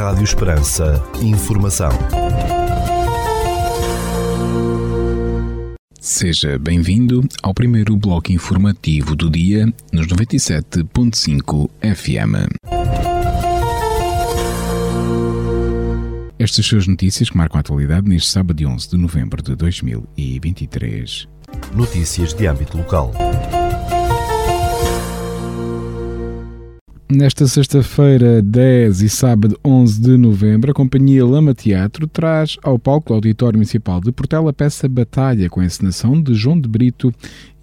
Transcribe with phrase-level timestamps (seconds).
[0.00, 1.04] Rádio Esperança.
[1.20, 1.90] Informação.
[6.00, 12.48] Seja bem-vindo ao primeiro bloco informativo do dia nos 97.5 FM.
[16.38, 21.28] Estas são as notícias que marcam a atualidade neste sábado 11 de novembro de 2023.
[21.74, 23.12] Notícias de âmbito local.
[27.12, 33.08] Nesta sexta-feira, 10 e sábado 11 de novembro, a Companhia Lama Teatro traz ao palco
[33.08, 37.12] do Auditório Municipal de Portela a peça Batalha, com a encenação de João de Brito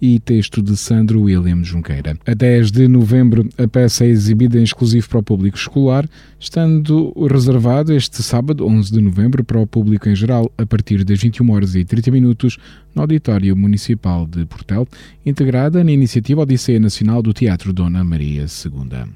[0.02, 2.18] e texto de Sandro William Junqueira.
[2.26, 6.06] A 10 de novembro, a peça é exibida em exclusivo para o público escolar,
[6.38, 11.18] estando reservado este sábado, 11 de novembro, para o público em geral, a partir das
[11.18, 12.58] 21 horas e 30 minutos,
[12.94, 14.86] no Auditório Municipal de Portel,
[15.24, 19.08] integrada na iniciativa Odisseia Nacional do Teatro Dona Maria II.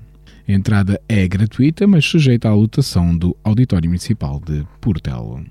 [0.46, 5.44] A entrada é gratuita, mas sujeita à lotação do Auditório Municipal de Portelo.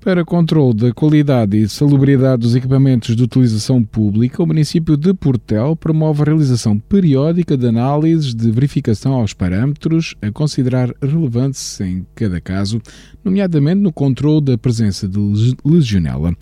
[0.00, 5.76] Para controle da qualidade e salubridade dos equipamentos de utilização pública, o município de Portel
[5.76, 12.40] promove a realização periódica de análises de verificação aos parâmetros a considerar relevantes em cada
[12.40, 12.80] caso,
[13.22, 15.18] nomeadamente no controle da presença de
[15.62, 16.34] legionela.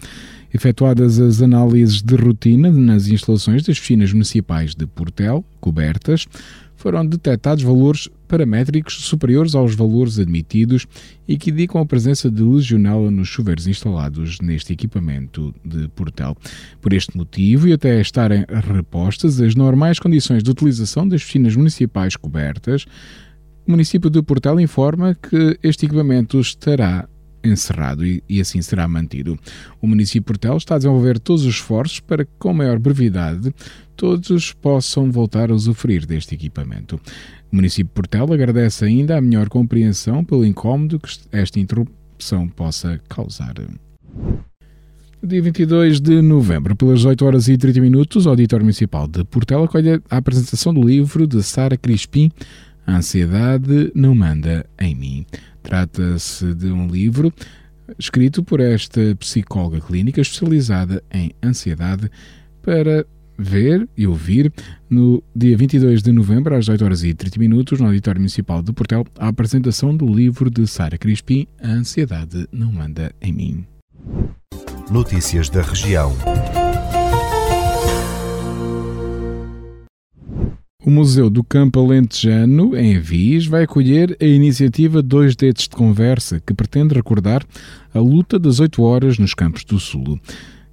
[0.54, 6.26] Efetuadas as análises de rotina nas instalações das piscinas municipais de Portel, cobertas,
[6.78, 10.86] foram detectados valores paramétricos superiores aos valores admitidos
[11.26, 16.36] e que indicam a presença de legionela nos chuveiros instalados neste equipamento de portel.
[16.80, 22.14] Por este motivo, e até estarem repostas as normais condições de utilização das piscinas municipais
[22.14, 22.86] cobertas,
[23.66, 27.06] o município de Portel informa que este equipamento estará
[27.48, 29.38] encerrado e, e, assim será mantido.
[29.80, 33.54] O município de Portel está a desenvolver todos os esforços para que, com maior brevidade,
[33.96, 37.00] todos possam voltar a usufruir deste equipamento.
[37.50, 43.00] O município de Portel agradece ainda a melhor compreensão pelo incómodo que esta interrupção possa
[43.08, 43.54] causar.
[45.20, 49.64] Dia 22 de novembro, pelas 8 horas e 30 minutos, o Auditório Municipal de Portel
[49.64, 52.30] acolhe a apresentação do livro de Sara Crispim,
[52.86, 55.26] A Ansiedade Não Manda em Mim.
[55.68, 57.30] Trata-se de um livro
[57.98, 62.10] escrito por esta psicóloga clínica especializada em ansiedade
[62.62, 63.04] para
[63.38, 64.50] ver e ouvir
[64.88, 68.72] no dia 22 de novembro, às 8 horas e 30 minutos, no Auditório Municipal de
[68.72, 73.66] Portel, a apresentação do livro de Sara Crispim, A Ansiedade Não Manda em Mim.
[74.90, 76.16] Notícias da região.
[80.84, 86.38] O Museu do Campo Alentejano, em Viz, vai acolher a iniciativa Dois Dedos de Conversa,
[86.38, 87.44] que pretende recordar
[87.92, 90.20] a luta das oito horas nos Campos do Sul.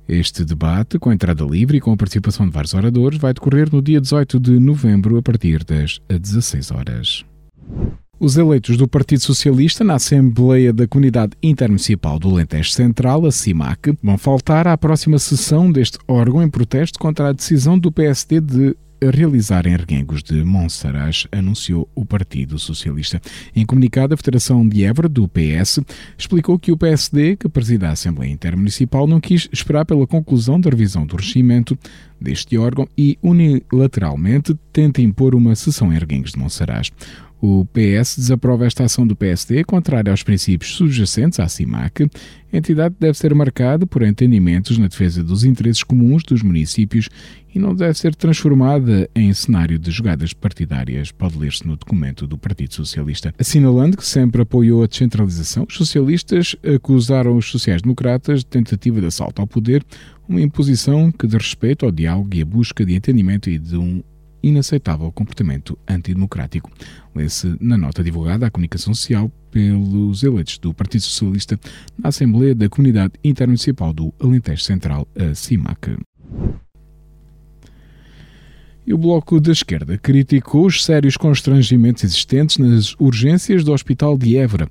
[0.07, 3.81] Este debate, com entrada livre e com a participação de vários oradores, vai decorrer no
[3.81, 7.25] dia 18 de novembro, a partir das 16 horas.
[8.19, 13.97] Os eleitos do Partido Socialista na Assembleia da Comunidade Intermunicipal do Alentejo Central, a CIMAC,
[14.03, 18.77] vão faltar à próxima sessão deste órgão em protesto contra a decisão do PSD de
[19.11, 23.21] realizar em Reguengos de Monsaraz, anunciou o Partido Socialista.
[23.55, 25.79] Em comunicado, a Federação de Évora, do PS,
[26.17, 30.69] explicou que o PSD, que presida a Assembleia Intermunicipal, não quis esperar pela conclusão da
[30.69, 31.77] revisão do regimento
[32.19, 36.91] deste órgão e unilateralmente tenta impor uma sessão em Reguengos de Monsaraz.
[37.41, 42.09] O PS desaprova esta ação do PSD, contrária aos princípios subjacentes à CIMAC.
[42.51, 47.09] A entidade deve ser marcada por entendimentos na defesa dos interesses comuns dos municípios
[47.53, 52.37] e não deve ser transformada em cenário de jogadas partidárias, pode ler-se no documento do
[52.37, 53.33] Partido Socialista.
[53.37, 59.41] Assinalando que sempre apoiou a descentralização, os socialistas acusaram os sociais-democratas de tentativa de assalto
[59.41, 59.85] ao poder,
[60.27, 64.03] uma imposição que de respeito ao diálogo e a busca de entendimento e de um
[64.41, 66.71] inaceitável comportamento antidemocrático.
[67.15, 71.59] Lê-se na nota divulgada à comunicação social pelos eleitos do Partido Socialista
[71.97, 75.97] na Assembleia da Comunidade Intermunicipal do Alentejo Central, a CIMAC.
[78.85, 84.37] E o Bloco da Esquerda criticou os sérios constrangimentos existentes nas urgências do Hospital de
[84.37, 84.69] Évora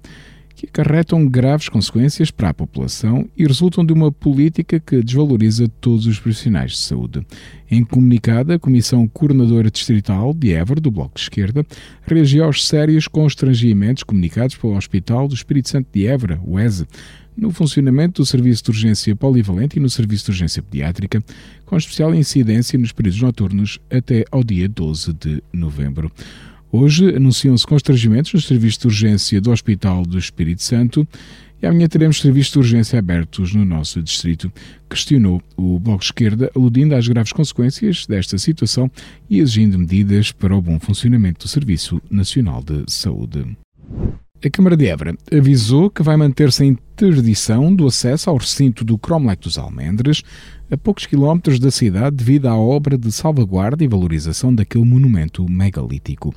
[0.67, 6.07] que acarretam graves consequências para a população e resultam de uma política que desvaloriza todos
[6.07, 7.27] os profissionais de saúde.
[7.71, 11.67] Em comunicado, a Comissão Coordenadora Distrital de Évora, do Bloco de Esquerda,
[12.07, 16.87] reagiu aos sérios constrangimentos comunicados pelo Hospital do Espírito Santo de Évora, o ESE,
[17.37, 21.23] no funcionamento do Serviço de Urgência Polivalente e no Serviço de Urgência Pediátrica,
[21.67, 26.11] com especial incidência nos períodos noturnos até ao dia 12 de novembro.
[26.77, 31.07] Hoje anunciam-se constrangimentos no serviço de urgência do Hospital do Espírito Santo
[31.63, 34.53] e amanhã teremos serviços de urgência abertos no nosso distrito.
[34.91, 38.91] Questionou o Bloco de Esquerda, aludindo às graves consequências desta situação
[39.31, 43.57] e exigindo medidas para o bom funcionamento do Serviço Nacional de Saúde.
[44.45, 48.97] A Câmara de Évora avisou que vai manter-se a interdição do acesso ao recinto do
[48.97, 50.23] Cromlech dos Almendres,
[50.71, 56.33] a poucos quilómetros da cidade, devido à obra de salvaguarda e valorização daquele monumento megalítico.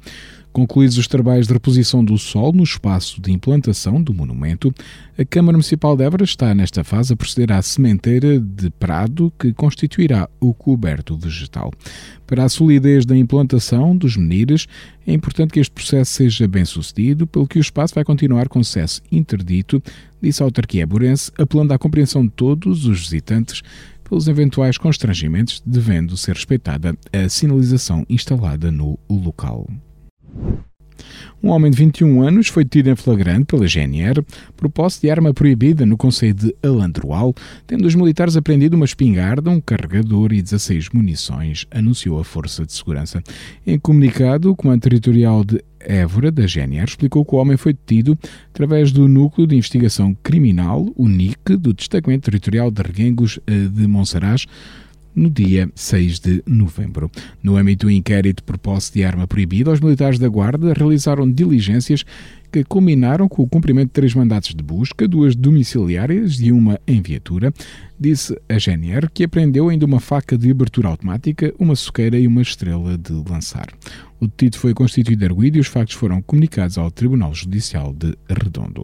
[0.51, 4.73] Concluídos os trabalhos de reposição do solo no espaço de implantação do monumento,
[5.15, 9.53] a Câmara Municipal de Évora está nesta fase a proceder à sementeira de prado que
[9.53, 11.71] constituirá o coberto vegetal.
[12.25, 14.67] Para a solidez da implantação dos menires,
[15.05, 18.59] é importante que este processo seja bem sucedido, pelo que o espaço vai continuar com
[18.59, 19.81] acesso interdito,
[20.21, 23.61] disse a autarquia eburense, apelando à compreensão de todos os visitantes
[24.03, 29.67] pelos eventuais constrangimentos, devendo ser respeitada a sinalização instalada no local.
[31.41, 34.23] Um homem de 21 anos foi detido em flagrante pela GNR
[34.55, 37.33] por posse de arma proibida no Conselho de Alandroal,
[37.67, 42.73] tendo os militares apreendido uma espingarda, um carregador e 16 munições, anunciou a Força de
[42.73, 43.21] Segurança.
[43.65, 48.17] Em comunicado, o Comando Territorial de Évora, da GNR, explicou que o homem foi detido
[48.49, 53.87] através do Núcleo de Investigação Criminal, o NIC, do Destacamento Territorial de Reguengos eh, de
[53.87, 54.45] Monsaraz,
[55.17, 57.09] no dia 6 de novembro.
[57.41, 62.05] No âmbito do inquérito por posse de arma proibida, os militares da Guarda realizaram diligências
[62.51, 67.01] que culminaram com o cumprimento de três mandatos de busca, duas domiciliárias e uma em
[67.01, 67.51] viatura.
[67.99, 72.41] Disse a GNR que apreendeu ainda uma faca de abertura automática, uma soqueira e uma
[72.41, 73.67] estrela de lançar.
[74.19, 78.83] O detido foi constituído arguído e os factos foram comunicados ao Tribunal Judicial de Redondo.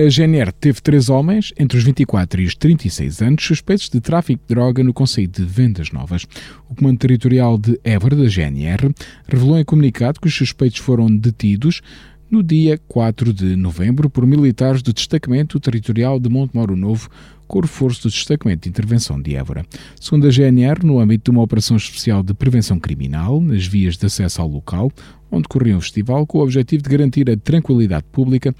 [0.00, 4.40] A GNR teve três homens, entre os 24 e os 36 anos, suspeitos de tráfico
[4.40, 6.26] de droga no Conselho de Vendas Novas.
[6.70, 8.94] O Comando Territorial de Évora, da GNR,
[9.28, 11.82] revelou em comunicado que os suspeitos foram detidos
[12.30, 17.10] no dia 4 de novembro por militares do Destacamento Territorial de Montemoro Novo,
[17.46, 19.66] com reforço do Destacamento de Intervenção de Évora.
[20.00, 24.06] Segundo a GNR, no âmbito de uma operação especial de prevenção criminal, nas vias de
[24.06, 24.90] acesso ao local,
[25.30, 28.54] onde corria o festival, com o objetivo de garantir a tranquilidade pública,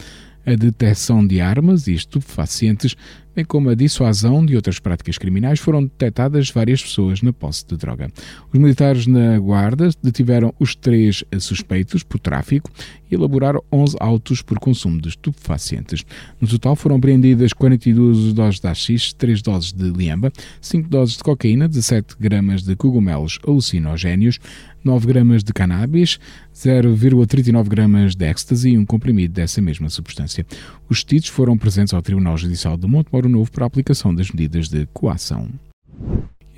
[0.45, 2.97] a detecção de armas e estupefacientes,
[3.41, 7.77] bem como a dissuasão de outras práticas criminais, foram detectadas várias pessoas na posse de
[7.77, 8.11] droga.
[8.53, 12.71] Os militares na guarda detiveram os três suspeitos por tráfico
[13.11, 16.05] e elaboraram 11 autos por consumo de estupefacientes.
[16.41, 21.23] No total foram apreendidas 42 doses de AX, 3 doses de liamba, 5 doses de
[21.23, 24.39] cocaína, 17 gramas de cogumelos alucinogénios,
[24.83, 26.19] 9 gramas de cannabis,
[26.55, 30.47] 0,39 gramas de ecstasy e um comprimido dessa mesma substância.
[30.89, 34.69] Os detidos foram presentes ao Tribunal Judicial de Montemoro Novo para a aplicação das medidas
[34.69, 35.49] de coação.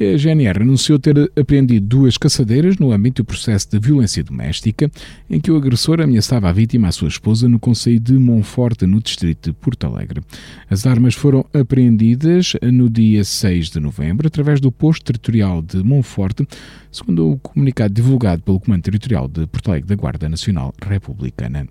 [0.00, 4.90] A GNR anunciou ter apreendido duas caçadeiras no âmbito do processo de violência doméstica,
[5.30, 9.00] em que o agressor ameaçava a vítima, a sua esposa, no Conselho de Monforte, no
[9.00, 10.20] distrito de Porto Alegre.
[10.68, 16.48] As armas foram apreendidas no dia 6 de novembro, através do posto territorial de Monforte,
[16.92, 21.66] segundo o comunicado divulgado pelo Comando Territorial de Porto Alegre da Guarda Nacional Republicana.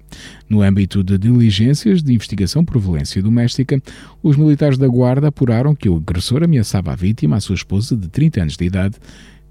[0.49, 3.79] No âmbito de diligências de investigação por violência doméstica,
[4.23, 8.09] os militares da Guarda apuraram que o agressor ameaçava a vítima, a sua esposa de
[8.09, 8.95] 30 anos de idade,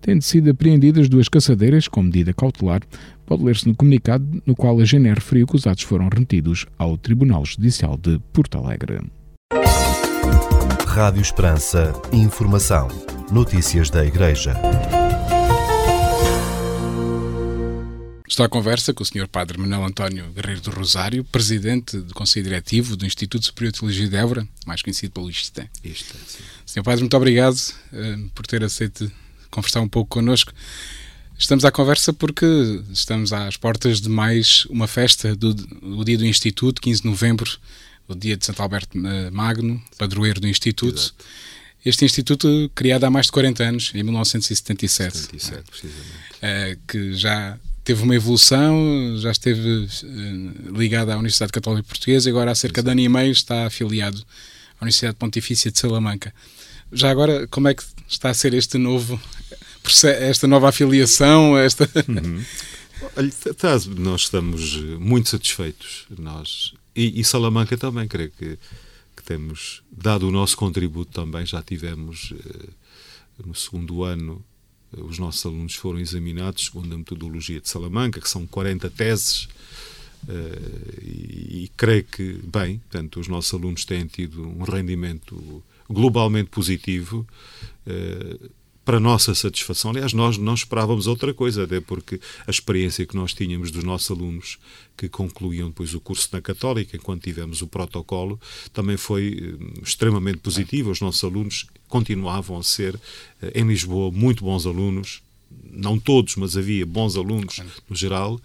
[0.01, 2.81] tendo sido apreendidas duas caçadeiras com medida cautelar,
[3.25, 6.97] pode ler-se no comunicado no qual a GNR referiu que os atos foram remetidos ao
[6.97, 9.01] Tribunal Judicial de Porto Alegre.
[10.87, 11.93] Rádio Esperança.
[12.13, 12.89] Informação.
[13.31, 14.57] Notícias da Igreja.
[18.41, 19.29] Estou à conversa com o Sr.
[19.29, 24.09] Padre Manuel António Guerreiro do Rosário, presidente do Conselho Diretivo do Instituto Superior de Teologia
[24.09, 25.29] de Évora, mais conhecido pelo.
[25.29, 26.41] Isto, sim.
[26.65, 26.83] Sr.
[26.83, 29.13] Padre, muito obrigado uh, por ter aceito
[29.51, 30.55] conversar um pouco connosco.
[31.39, 32.47] Estamos à conversa porque
[32.91, 37.59] estamos às portas de mais uma festa do, do dia do Instituto, 15 de novembro,
[38.09, 40.99] o dia de Santo Alberto eh, Magno, padroeiro do Instituto.
[40.99, 41.25] Exato.
[41.85, 46.05] Este instituto, criado há mais de 40 anos, em 1977, 77, precisamente.
[46.43, 52.31] uh, que já teve uma evolução, já esteve uh, ligado à Universidade Católica Portuguesa e
[52.31, 54.23] agora há cerca de ano e meio está afiliado
[54.81, 56.35] à Universidade Pontifícia de Salamanca.
[56.93, 59.21] Já agora, como é que está a ser este novo
[60.21, 62.45] esta nova afiliação, esta uhum.
[63.17, 63.31] Olha,
[63.99, 68.59] nós estamos muito satisfeitos, nós e, e Salamanca também, creio que,
[69.17, 72.69] que, temos dado o nosso contributo também, já tivemos eh,
[73.45, 74.45] no segundo ano
[74.97, 79.45] os nossos alunos foram examinados segundo a metodologia de Salamanca, que são 40 teses,
[80.25, 87.27] uh, e, creio que, bem, portanto, os nossos alunos têm tido um rendimento globalmente positivo.
[87.87, 88.51] Uh,
[88.91, 89.93] para nossa satisfação.
[89.93, 94.11] Aliás, nós não esperávamos outra coisa, até porque a experiência que nós tínhamos dos nossos
[94.11, 94.59] alunos
[94.97, 98.41] que concluíam depois o curso na Católica, enquanto tivemos o protocolo,
[98.73, 100.91] também foi eh, extremamente positiva.
[100.91, 103.01] Os nossos alunos continuavam a ser,
[103.41, 105.23] eh, em Lisboa, muito bons alunos,
[105.71, 108.41] não todos, mas havia bons alunos no geral,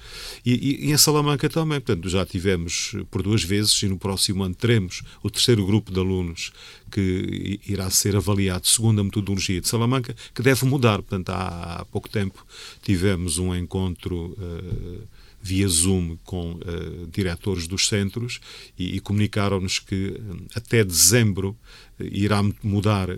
[0.45, 1.81] e, e, e, em Salamanca também.
[1.81, 5.99] Portanto, já tivemos por duas vezes e no próximo ano teremos o terceiro grupo de
[5.99, 6.51] alunos
[6.95, 11.01] que irá ser avaliado segundo a metodologia de Salamanca, que deve mudar.
[11.01, 12.45] Portanto, há, pouco tempo
[12.81, 14.33] tivemos um encontro.
[14.39, 15.14] Uh,
[15.45, 18.39] via Zoom com uh, diretores dos centros
[18.77, 20.19] e, e comunicaram-nos que
[20.55, 21.55] até dezembro
[21.99, 23.15] irá mudar uh,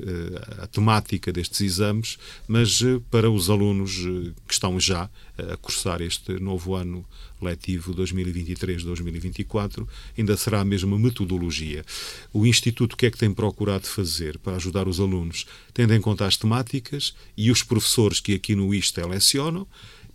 [0.60, 2.18] a temática destes exames,
[2.48, 7.06] mas uh, para os alunos uh, que estão já a cursar este novo ano
[7.40, 11.86] letivo 2023-2024, ainda será a mesma metodologia.
[12.34, 16.02] O Instituto o que é que tem procurado fazer para ajudar os alunos, tendo em
[16.02, 19.68] conta as temáticas e os professores que aqui no ISTE lecionam,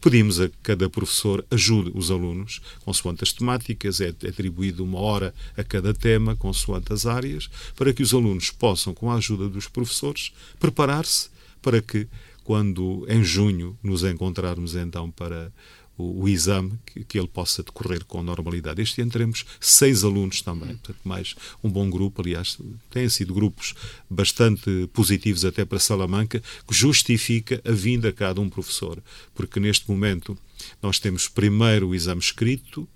[0.02, 5.62] Pedimos a cada professor ajude os alunos, consoante as temáticas, é atribuído uma hora a
[5.62, 10.32] cada tema, consoante as áreas, para que os alunos possam, com a ajuda dos professores,
[10.58, 11.30] preparar-se
[11.62, 12.08] para que,
[12.42, 15.52] quando em junho nos encontrarmos então para
[15.96, 18.80] o, o exame, que, que, ele possa decorrer com normalidade.
[18.80, 22.22] Este ano teremos seis alunos também, portanto, mais um bom grupo.
[22.22, 22.58] Aliás,
[22.90, 23.74] têm sido grupos
[24.08, 29.02] bastante positivos até para Salamanca, que justifica a vinda cá de um professor,
[29.34, 30.36] porque neste momento
[30.82, 32.88] nós temos primeiro o exame escrito,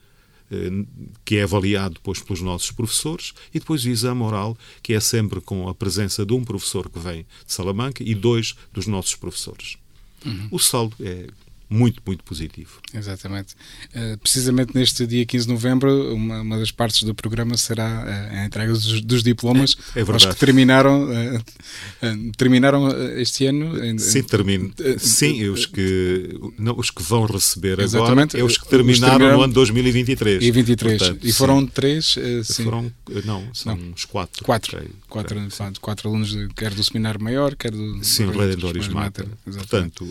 [0.50, 0.84] eh,
[1.24, 5.40] que é avaliado depois pelos nossos professores, e depois o exame oral, que é sempre
[5.40, 9.76] com a presença de um professor que vem de Salamanca e dois dos nossos professores.
[10.24, 10.48] Uhum.
[10.50, 11.26] O saldo é
[11.68, 12.80] muito, muito positivo.
[12.94, 13.54] Exatamente.
[13.94, 18.36] Uh, precisamente neste dia 15 de novembro, uma, uma, das partes do programa será uh,
[18.36, 23.84] a entrega dos, dos diplomas é, é aos que terminaram, uh, terminaram este ano.
[23.84, 24.72] Em, sim, termino.
[24.98, 29.38] sim, os que, não, os que vão receber exatamente, agora é os que terminaram, terminaram
[29.38, 30.44] no ano 2023.
[30.44, 30.98] E 23.
[30.98, 31.66] Portanto, e foram sim.
[31.66, 32.16] três?
[32.44, 32.64] sim.
[32.64, 32.92] Foram,
[33.24, 33.90] não, são não.
[33.90, 34.44] uns quatro.
[34.44, 34.76] Quatro.
[34.76, 38.04] Creio, quatro, creio, quatro alunos, de, quer do seminário maior, quer do...
[38.04, 39.26] Sim, Redentoris Mater.
[39.44, 40.06] Portanto,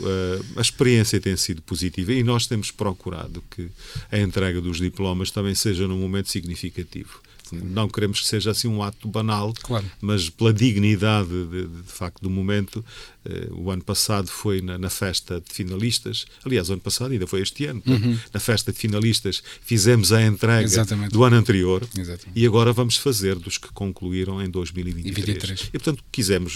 [0.57, 3.69] a experiência tem sido positiva e nós temos procurado que
[4.11, 7.21] a entrega dos diplomas também seja num momento significativo.
[7.63, 9.85] Não queremos que seja assim um ato banal, claro.
[10.01, 12.83] mas pela dignidade de, de, de facto do momento.
[13.25, 17.25] Uh, o ano passado foi na, na, festa de finalistas, aliás, o ano passado ainda
[17.25, 18.19] foi este ano, uhum.
[18.31, 21.12] na festa de finalistas fizemos a entrega Exatamente.
[21.12, 22.39] do ano anterior Exatamente.
[22.39, 25.17] e agora vamos fazer dos que concluíram em 2023.
[25.17, 25.59] E, 23.
[25.69, 26.53] e portanto quisemos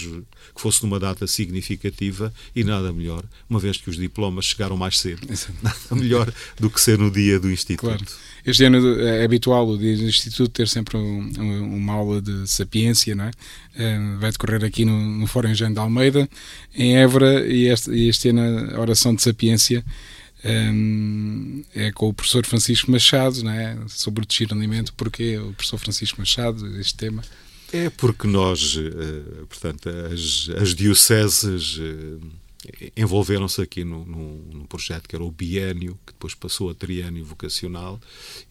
[0.54, 5.00] que fosse numa data significativa e nada melhor, uma vez que os diplomas chegaram mais
[5.00, 5.64] cedo, Exatamente.
[5.64, 7.80] nada melhor do que ser no dia do Instituto.
[7.80, 8.04] Claro.
[8.44, 13.14] Este ano é habitual o dia do Instituto ter sempre um, uma aula de sapiência,
[13.14, 13.30] não é?
[13.30, 16.28] Uh, vai decorrer aqui no, no Fórum Engenho de Almeida,
[16.74, 19.84] em Évora, e este, este ano a oração de sapiência
[20.44, 23.76] um, é com o professor Francisco Machado, não é?
[23.88, 24.92] Sobre o tecido alimento.
[24.94, 27.22] Porquê o professor Francisco Machado, este tema?
[27.72, 28.76] É porque nós,
[29.48, 31.78] portanto, as, as dioceses.
[32.96, 38.00] Envolveram-se aqui num, projeto que era o biênio, que depois passou a triênio vocacional,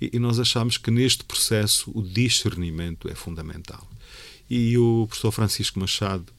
[0.01, 3.87] e, e nós achamos que neste processo o discernimento é fundamental.
[4.49, 6.33] E o professor Francisco Machado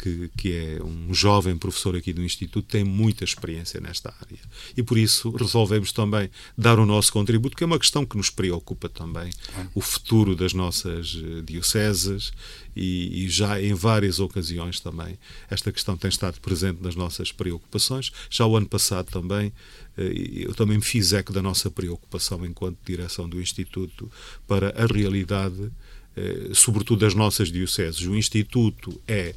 [0.00, 4.38] que, que, é um jovem professor aqui do Instituto, tem muita experiência nesta área.
[4.76, 8.30] E por isso resolvemos também dar o nosso contributo, que é uma questão que nos
[8.30, 9.30] preocupa também,
[9.74, 12.32] o futuro das nossas eh, dioceses
[12.74, 15.18] e, e, já em várias ocasiões também
[15.50, 18.10] esta questão tem estado presente nas nossas preocupações.
[18.30, 19.52] Já o ano passado também
[19.96, 24.10] eh, eu também me fiz eco da nossa preocupação enquanto direção do Instituto
[24.46, 25.70] para a realidade,
[26.16, 28.00] eh, sobretudo das nossas dioceses.
[28.02, 29.34] O Instituto é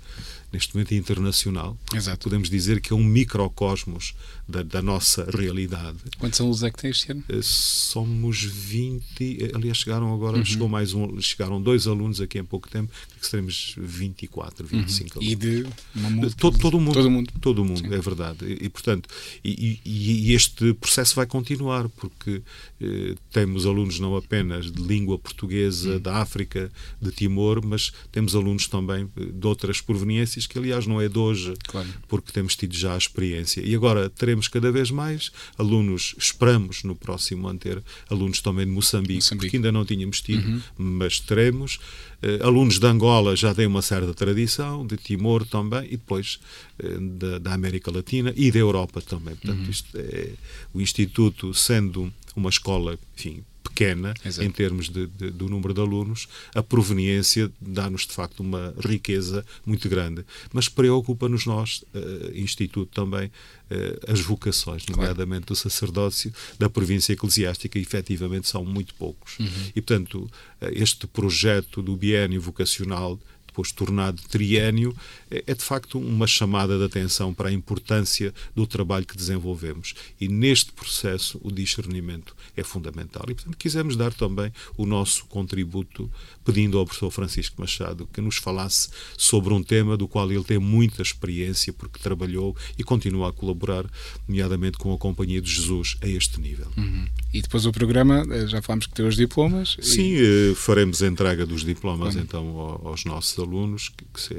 [0.54, 1.76] neste momento internacional.
[1.94, 2.30] Exato.
[2.30, 4.14] Podemos dizer que é um microcosmos
[4.48, 5.98] da, da nossa realidade.
[6.20, 7.24] Quantos alunos é que tem este ano?
[7.42, 10.46] Somos 20, eh, aliás, chegaram agora, uhum.
[10.46, 15.26] chegou mais um, chegaram dois alunos aqui em pouco tempo, que seremos 24, 25 uhum.
[15.26, 15.32] alunos.
[15.32, 16.94] E de uma todo, todo o mundo.
[16.94, 18.46] Todo mundo, todo mundo é verdade.
[18.46, 19.10] E, e portanto,
[19.44, 22.44] e, e, e, este processo vai continuar, porque
[22.80, 26.00] eh, temos alunos não apenas de língua portuguesa, uhum.
[26.00, 31.00] da África, de Timor, mas temos alunos também eh, de outras proveniências, que aliás não
[31.02, 31.88] é de hoje, claro.
[32.08, 33.62] porque temos tido já a experiência.
[33.62, 38.72] E agora teremos cada vez mais alunos, esperamos no próximo ano ter alunos também de
[38.72, 39.46] Moçambique, Moçambique.
[39.46, 40.62] porque ainda não tínhamos tido, uhum.
[40.78, 41.80] mas teremos.
[42.24, 46.40] Uh, alunos de Angola já têm uma certa tradição, de Timor também, e depois
[46.82, 49.36] uh, da, da, América Latina e da Europa também.
[49.36, 49.70] Portanto, uhum.
[49.70, 50.30] isto é,
[50.74, 54.48] o Instituto, sendo uma escola, enfim, pequena Exato.
[54.48, 59.46] em termos de, de, do número de alunos, a proveniência dá-nos de facto uma riqueza
[59.66, 60.26] muito grande.
[60.52, 65.54] Mas preocupa-nos nós, uh, Instituto também, uh, as vocações, nomeadamente claro.
[65.54, 69.40] do sacerdócio, da província eclesiástica, efetivamente são muito poucos.
[69.40, 69.48] Uhum.
[69.76, 70.30] E, portanto, uh,
[70.72, 73.20] este projeto do biênio vocacional
[73.54, 74.96] depois tornado triênio,
[75.30, 79.94] é, é de facto uma chamada de atenção para a importância do trabalho que desenvolvemos.
[80.20, 83.24] E neste processo o discernimento é fundamental.
[83.30, 86.12] E, portanto, quisemos dar também o nosso contributo
[86.44, 90.58] pedindo ao professor Francisco Machado que nos falasse sobre um tema do qual ele tem
[90.58, 93.86] muita experiência, porque trabalhou e continua a colaborar,
[94.28, 96.68] nomeadamente com a Companhia de Jesus, a este nível.
[96.76, 97.08] Uhum.
[97.34, 99.76] E depois o programa, eh, já falamos que tem os diplomas.
[99.82, 100.52] Sim, e...
[100.52, 104.34] Eh, faremos a entrega dos diplomas então aos nossos alunos, que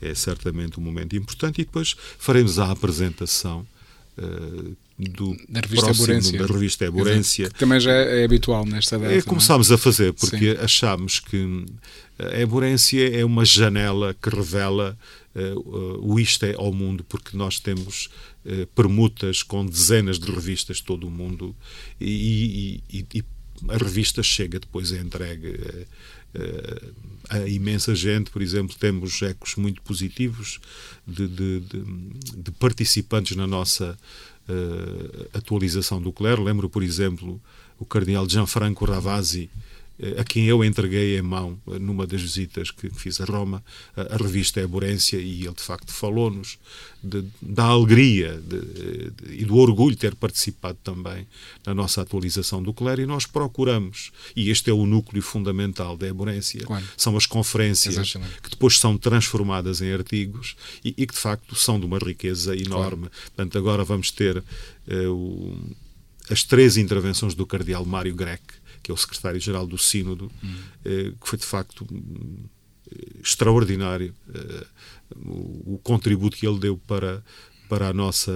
[0.00, 3.66] é, é certamente um momento importante, e depois faremos a apresentação
[4.16, 6.38] uh, do da revista Eborência.
[6.38, 7.50] da revista Eborência.
[7.50, 9.12] Que também já é habitual nesta data.
[9.12, 9.74] É, começámos é?
[9.74, 10.62] a fazer, porque Sim.
[10.62, 11.66] achámos que
[12.18, 14.96] a Eborência é uma janela que revela
[16.00, 18.08] o isto é ao mundo, porque nós temos
[18.44, 21.54] uh, permutas com dezenas de revistas de todo o mundo
[22.00, 23.24] e, e, e
[23.68, 26.94] a revista chega depois é entregue uh,
[27.28, 30.60] a imensa gente, por exemplo, temos ecos muito positivos
[31.06, 31.84] de, de, de,
[32.36, 33.96] de participantes na nossa
[34.48, 36.42] uh, atualização do clero.
[36.42, 37.40] Lembro, por exemplo,
[37.78, 39.48] o cardeal Gianfranco Ravasi,
[40.18, 43.64] a quem eu entreguei em mão, uh, numa das visitas que fiz a Roma,
[43.96, 46.58] a revista Eborência, e ele de facto falou-nos
[47.40, 51.26] da alegria de, de, e do orgulho de ter participado também
[51.66, 56.08] na nossa atualização do clero, e nós procuramos, e este é o núcleo fundamental da
[56.08, 56.84] Eborência, claro.
[56.96, 58.40] são as conferências Exatamente.
[58.40, 62.56] que depois são transformadas em artigos e, e, que de facto são de uma riqueza
[62.56, 63.08] enorme.
[63.08, 63.12] Claro.
[63.26, 65.74] Portanto, agora vamos ter uh, o,
[66.30, 68.42] as três intervenções do cardeal Mário Grec,
[68.84, 70.54] que é o secretário-geral do Sínodo, hum.
[70.84, 72.44] que foi de facto um,
[73.20, 74.14] extraordinário
[75.16, 77.24] o, o, contributo que ele deu para
[77.66, 78.30] para a nossa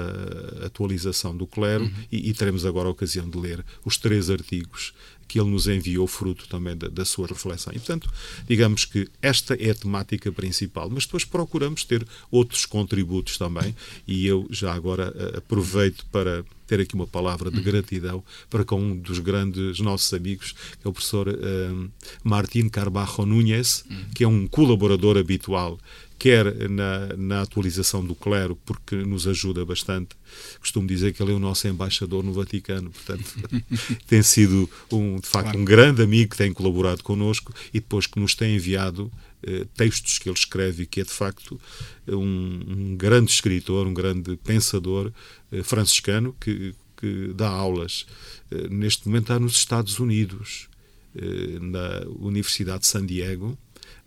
[0.64, 1.92] atualização do clero uhum.
[2.10, 4.94] e, e, teremos agora a ocasião de ler os três artigos
[5.28, 7.72] que ele nos enviou, fruto também da, da, sua reflexão.
[7.72, 8.10] E, portanto,
[8.48, 14.26] digamos que esta é a temática principal, mas depois procuramos ter outros contributos também, e
[14.26, 18.96] eu já agora uh, aproveito para ter aqui uma palavra de gratidão para com um
[18.96, 21.90] dos grandes nossos amigos, que é o professor uh,
[22.22, 25.78] Martín Carbajo Núñez, que é um colaborador habitual
[26.18, 30.16] quer na, na atualização do clero, porque nos ajuda bastante.
[30.58, 33.24] Costumo dizer que ele é o nosso embaixador no Vaticano, portanto,
[34.06, 35.58] tem sido, um, de facto, claro.
[35.60, 39.10] um grande amigo que tem colaborado connosco e depois que nos tem enviado
[39.42, 41.60] eh, textos que ele escreve, que é, de facto,
[42.06, 45.12] um, um grande escritor, um grande pensador
[45.52, 48.06] eh, franciscano que, que dá aulas.
[48.50, 50.68] Eh, neste momento está nos Estados Unidos,
[51.14, 53.58] eh, na Universidade de San Diego,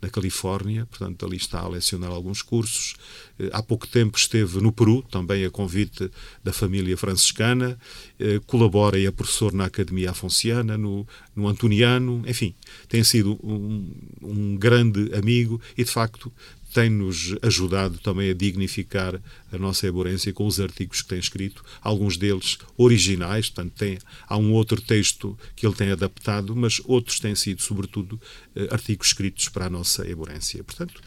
[0.02, 2.94] na Califórnia, portanto, ali está a lecionar alguns cursos.
[3.38, 6.10] Eh, há pouco tempo esteve no Peru, também a convite
[6.42, 7.78] da família franciscana,
[8.18, 12.52] eh, colabora e é professor na Academia Afonciana, no, no Antoniano, enfim,
[12.88, 13.88] tem sido um,
[14.20, 16.32] um grande amigo e, de facto,
[16.72, 19.20] tem-nos ajudado também a dignificar
[19.52, 24.36] a nossa eborência com os artigos que tem escrito, alguns deles originais, portanto, tem, há
[24.36, 28.20] um outro texto que ele tem adaptado, mas outros têm sido, sobretudo,
[28.56, 30.64] eh, artigos escritos para a nossa eborência.
[30.64, 31.00] Portanto,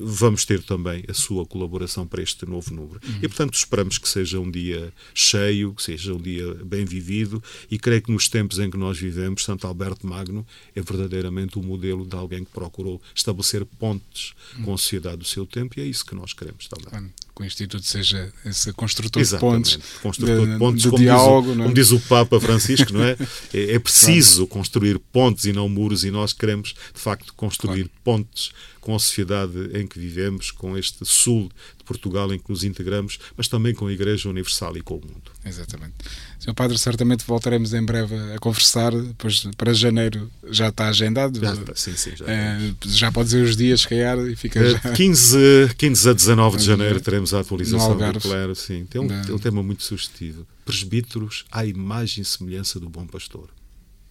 [0.00, 3.00] vamos ter também a sua colaboração para este novo número.
[3.04, 3.18] Uhum.
[3.22, 7.78] E, portanto, esperamos que seja um dia cheio, que seja um dia bem vivido e
[7.78, 12.06] creio que nos tempos em que nós vivemos, Santo Alberto Magno é verdadeiramente o modelo
[12.06, 14.64] de alguém que procurou estabelecer pontes uhum.
[14.64, 17.46] com a sociedade do seu tempo e é isso que nós queremos também que o
[17.46, 19.70] Instituto seja esse construtor Exatamente.
[19.70, 21.62] de pontes, construtor de, de pontes, de como, diálogo, diz o, é?
[21.62, 23.16] como diz o Papa Francisco, não é?
[23.52, 24.48] É, é preciso claro.
[24.48, 27.90] construir pontes e não muros, e nós queremos, de facto, construir claro.
[28.04, 28.50] pontes
[28.80, 31.50] com a sociedade em que vivemos, com este sul
[31.90, 35.32] Portugal em que nos integramos, mas também com a Igreja Universal e com o mundo.
[35.44, 35.94] Exatamente.
[36.38, 36.54] Sr.
[36.54, 41.40] Padre, certamente voltaremos em breve a conversar, pois para janeiro já está agendado.
[41.40, 42.12] Já está, sim, sim.
[42.14, 44.92] Já, é, já pode dizer os dias, se calhar, e fica é, já...
[44.92, 48.86] 15, 15 a 19 de janeiro teremos a atualização do clero, sim.
[48.86, 50.46] Tem um, tem um tema muito sugestivo.
[50.64, 53.50] Presbíteros à imagem e semelhança do bom pastor.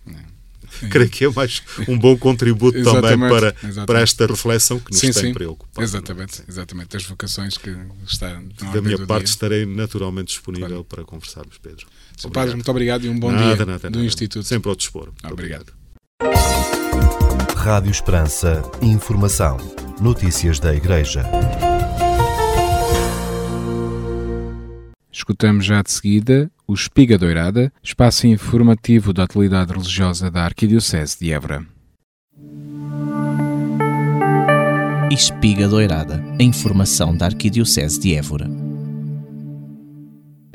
[0.06, 0.39] Não.
[0.90, 5.12] creio que é mais um bom contributo também para, para esta reflexão que nos sim,
[5.12, 5.34] tem sim.
[5.34, 5.82] preocupado.
[5.82, 5.84] É?
[5.84, 6.98] Exatamente, exatamente.
[6.98, 7.76] As vocações que
[8.08, 8.42] está
[8.74, 9.34] Da minha parte dia.
[9.34, 10.84] estarei naturalmente disponível claro.
[10.86, 11.88] para conversarmos, Pedro.
[12.18, 12.32] Sr.
[12.32, 14.06] Padre, muito obrigado e um bom nada, dia nada, do nada.
[14.06, 14.46] Instituto.
[14.46, 15.12] Sempre ao dispor.
[15.24, 15.74] Obrigado.
[16.22, 16.60] obrigado.
[17.56, 18.62] Rádio Esperança.
[18.82, 19.58] Informação.
[20.00, 21.26] Notícias da Igreja.
[25.12, 31.32] Escutamos já de seguida o Espiga Doirada, espaço informativo da atualidade religiosa da Arquidiocese de
[31.32, 31.66] Évora.
[35.12, 38.69] Espiga Doirada, a informação da Arquidiocese de Évora.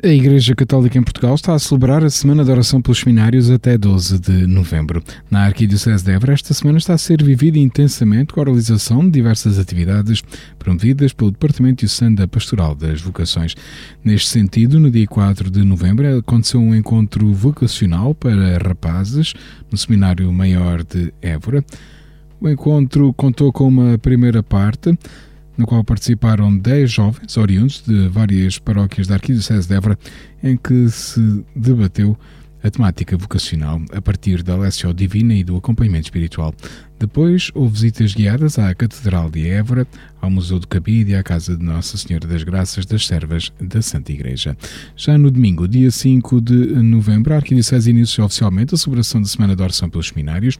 [0.03, 3.77] A Igreja Católica em Portugal está a celebrar a Semana de Oração pelos Seminários até
[3.77, 5.01] 12 de novembro.
[5.31, 9.11] Na Arquidiocese de Évora, esta semana está a ser vivida intensamente com a realização de
[9.11, 10.21] diversas atividades
[10.59, 13.55] promovidas pelo Departamento Diocesano da Pastoral das Vocações.
[14.03, 19.33] Neste sentido, no dia 4 de novembro, aconteceu um encontro vocacional para rapazes
[19.71, 21.63] no Seminário Maior de Évora.
[22.39, 24.95] O encontro contou com uma primeira parte
[25.57, 29.97] no qual participaram 10 jovens oriundos de várias paróquias da Arquidiocese de Évora,
[30.43, 32.17] em que se debateu
[32.63, 36.53] a temática vocacional a partir da Lécio Divina e do acompanhamento espiritual.
[36.99, 39.85] Depois houve visitas guiadas à Catedral de Évora,
[40.25, 43.79] ao Museu do Cabide e à Casa de Nossa Senhora das Graças das Servas da
[43.81, 44.57] Santa Igreja.
[44.95, 49.55] Já no domingo, dia 5 de novembro, a Arquidiocese iniciou oficialmente a celebração da Semana
[49.55, 50.57] de Oração pelos Seminários,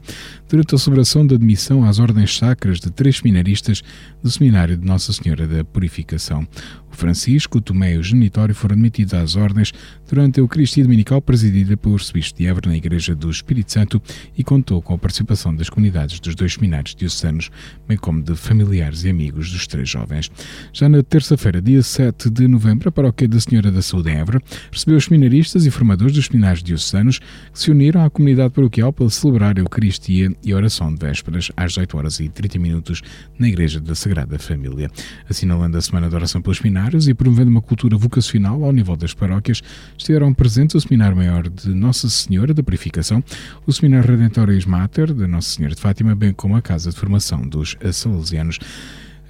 [0.48, 3.82] durante a celebração da admissão às ordens sacras de três seminaristas
[4.22, 6.46] do Seminário de Nossa Senhora da Purificação.
[6.92, 9.72] O Francisco, o Tomé e o Genitório foram admitidos às ordens
[10.08, 14.00] durante a Eucaristia Dominical presidida pelo Arcebispo de Évora na Igreja do Espírito Santo
[14.36, 17.50] e contou com a participação das comunidades dos dois seminários diocesanos,
[17.86, 20.28] bem como de familiares e amigos três jovens.
[20.72, 24.42] Já na terça-feira, dia 7 de novembro, a Paróquia da Senhora da Saúde em Évora
[24.72, 29.08] recebeu os seminaristas e formadores dos seminários diocesanos que se uniram à comunidade paroquial para
[29.08, 33.02] celebrar a Eucaristia e oração de vésperas às 18 horas e 30 minutos
[33.38, 34.90] na Igreja da Sagrada Família.
[35.30, 39.14] Assinalando a Semana de Oração pelos Seminários e promovendo uma cultura vocacional ao nível das
[39.14, 39.62] paróquias,
[39.96, 43.22] estiveram presentes o Seminário Maior de Nossa Senhora da Purificação,
[43.66, 47.42] o Seminário Redentoris Mater de Nossa Senhora de Fátima, bem como a Casa de Formação
[47.46, 48.58] dos Salesianos.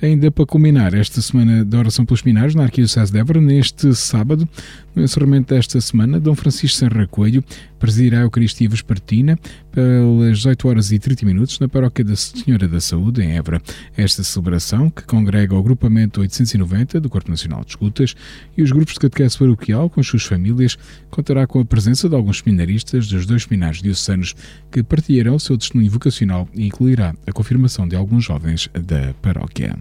[0.01, 4.47] Ainda para culminar esta semana de oração pelos Minários na Arquidiocese de Évora, neste sábado,
[4.97, 7.45] no encerramento desta semana, Dom Francisco Serra Coelho
[7.79, 9.39] presidirá a Eucaristia Vespertina
[9.71, 13.61] pelas 18 horas e 30 minutos na Paróquia da Senhora da Saúde, em Évora.
[13.95, 18.17] Esta celebração, que congrega o agrupamento 890 do Corpo Nacional de Escutas
[18.57, 20.79] e os grupos de catequese paroquial com as suas famílias,
[21.11, 24.35] contará com a presença de alguns seminaristas dos dois seminários diocesanos
[24.73, 29.77] que partilharão o seu testemunho vocacional e incluirá a confirmação de alguns jovens da paróquia.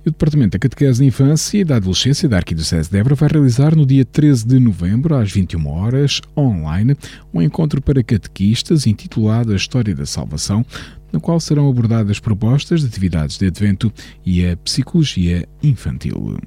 [0.00, 3.76] O Departamento da Catequese da Infância e da Adolescência da Arquidiocese de Évora vai realizar
[3.76, 6.96] no dia 13 de novembro, às 21 horas, online,
[7.34, 10.64] um encontro para catequistas intitulado A História da Salvação,
[11.12, 13.92] no qual serão abordadas propostas de atividades de advento
[14.24, 16.38] e a psicologia infantil.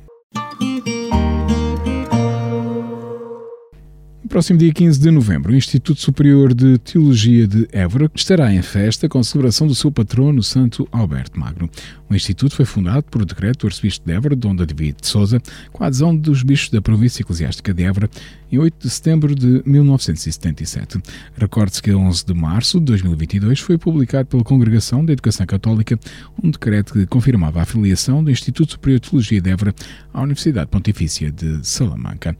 [4.34, 9.08] Próximo dia 15 de novembro, o Instituto Superior de Teologia de Évora estará em festa
[9.08, 11.70] com a celebração do seu patrono, Santo Alberto Magno.
[12.10, 15.40] O Instituto foi fundado por decreto do Arcebispo de Évora, Dom David de Souza,
[15.72, 18.10] com a adesão dos bispos da Província Eclesiástica de Évora,
[18.52, 20.98] em 8 de setembro de 1977.
[21.38, 26.00] Recorde-se que a 11 de março de 2022 foi publicado pela Congregação da Educação Católica
[26.42, 29.76] um decreto que confirmava a afiliação do Instituto Superior de Teologia de Évora
[30.12, 32.36] à Universidade Pontifícia de Salamanca.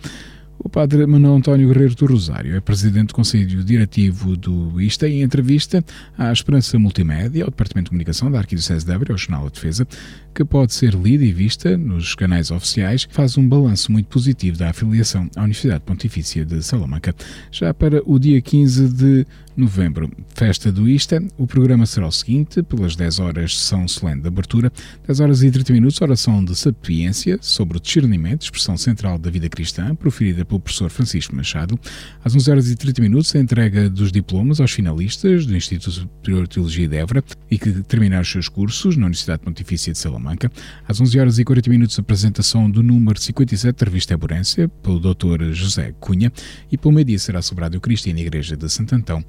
[0.64, 5.16] O padre Manuel António Guerreiro do Rosário é presidente do Conselho Diretivo do ISTA e
[5.16, 5.84] em entrevista
[6.18, 9.86] à Esperança Multimédia, ao Departamento de Comunicação da Arquidiocese de Évora, ao Jornal da Defesa,
[10.34, 14.70] que pode ser lida e vista nos canais oficiais, faz um balanço muito positivo da
[14.70, 17.16] afiliação à Universidade Pontifícia de Salamanca.
[17.52, 22.64] Já para o dia 15 de novembro, festa do ISTA, o programa será o seguinte:
[22.64, 24.72] pelas 10 horas, sessão solene de abertura,
[25.06, 29.48] 10 horas e 30 minutos, oração de sapiência sobre o discernimento, expressão central da vida
[29.48, 31.80] cristã, proferida pelo professor Francisco Machado.
[32.24, 36.44] Às 11 horas e 30 minutos, a entrega dos diplomas aos finalistas do Instituto Superior
[36.44, 40.23] de Teologia de Évora e que terminaram os seus cursos na Universidade Pontifícia de Salamanca
[40.24, 40.50] Salamanca.
[40.88, 45.52] Às 11 horas e 40 minutos, apresentação do número 57 da revista Eborência, pelo Dr.
[45.52, 46.32] José Cunha,
[46.72, 49.24] e pelo meio-dia será celebrado o Cristo na Igreja de Santo Antão,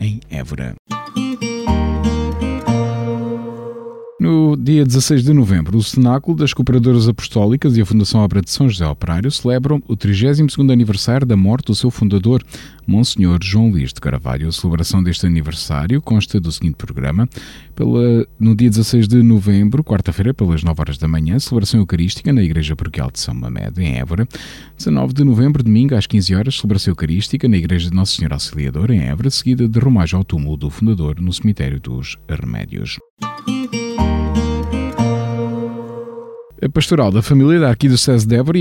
[0.00, 0.74] em Évora.
[4.20, 8.50] No dia 16 de novembro, o Cenáculo das Cooperadoras Apostólicas e a Fundação Obra de
[8.50, 12.42] São José Operário celebram o 32º aniversário da morte do seu fundador,
[12.84, 14.48] Monsenhor João Luís de Carvalho.
[14.48, 17.28] A celebração deste aniversário consta do seguinte programa.
[17.76, 22.42] Pela, no dia 16 de novembro, quarta-feira, pelas 9 horas da manhã, celebração eucarística na
[22.42, 24.26] Igreja Paroquial de São Mamed, em Évora.
[24.76, 28.92] 19 de novembro, domingo, às 15 horas, celebração eucarística na Igreja de Nossa Senhora Auxiliadora,
[28.92, 32.98] em Évora, seguida de romagem ao túmulo do fundador no Cemitério dos Remédios.
[36.60, 38.58] A Pastoral da Família da Arquidiocese de Évora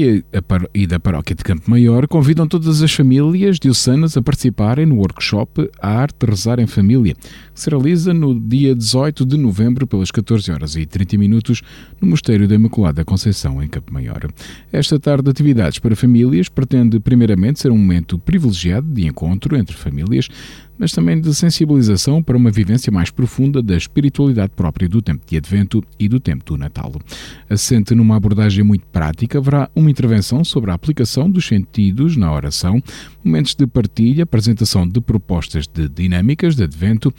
[0.72, 5.68] e da Paróquia de Campo Maior convidam todas as famílias diocesanas a participarem no workshop
[5.82, 10.12] A Arte de Rezar em Família, que se realiza no dia 18 de novembro pelas
[10.12, 11.64] 14 horas e 30 minutos
[12.00, 14.28] no Mosteiro da Imaculada Conceição em Campo Maior.
[14.72, 19.76] Esta tarde de atividades para famílias pretende primeiramente ser um momento privilegiado de encontro entre
[19.76, 20.30] famílias,
[20.78, 25.38] mas também de sensibilização para uma vivência mais profunda da espiritualidade própria do tempo de
[25.38, 26.94] Advento e do tempo do Natal.
[27.50, 32.82] Assente numa abordagem muito prática, haverá uma intervenção sobre a aplicação dos sentidos na oração,
[33.24, 37.14] momentos de partilha, apresentação de propostas de dinâmicas de Advento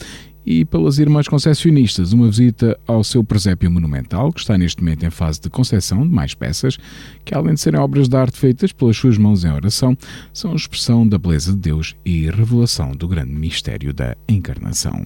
[0.50, 5.10] e pelas Irmãs Concessionistas, uma visita ao seu presépio monumental, que está neste momento em
[5.10, 6.78] fase de concessão de mais peças,
[7.22, 9.94] que além de serem obras de arte feitas pelas suas mãos em oração,
[10.32, 15.04] são expressão da beleza de Deus e revelação do grande mistério da encarnação.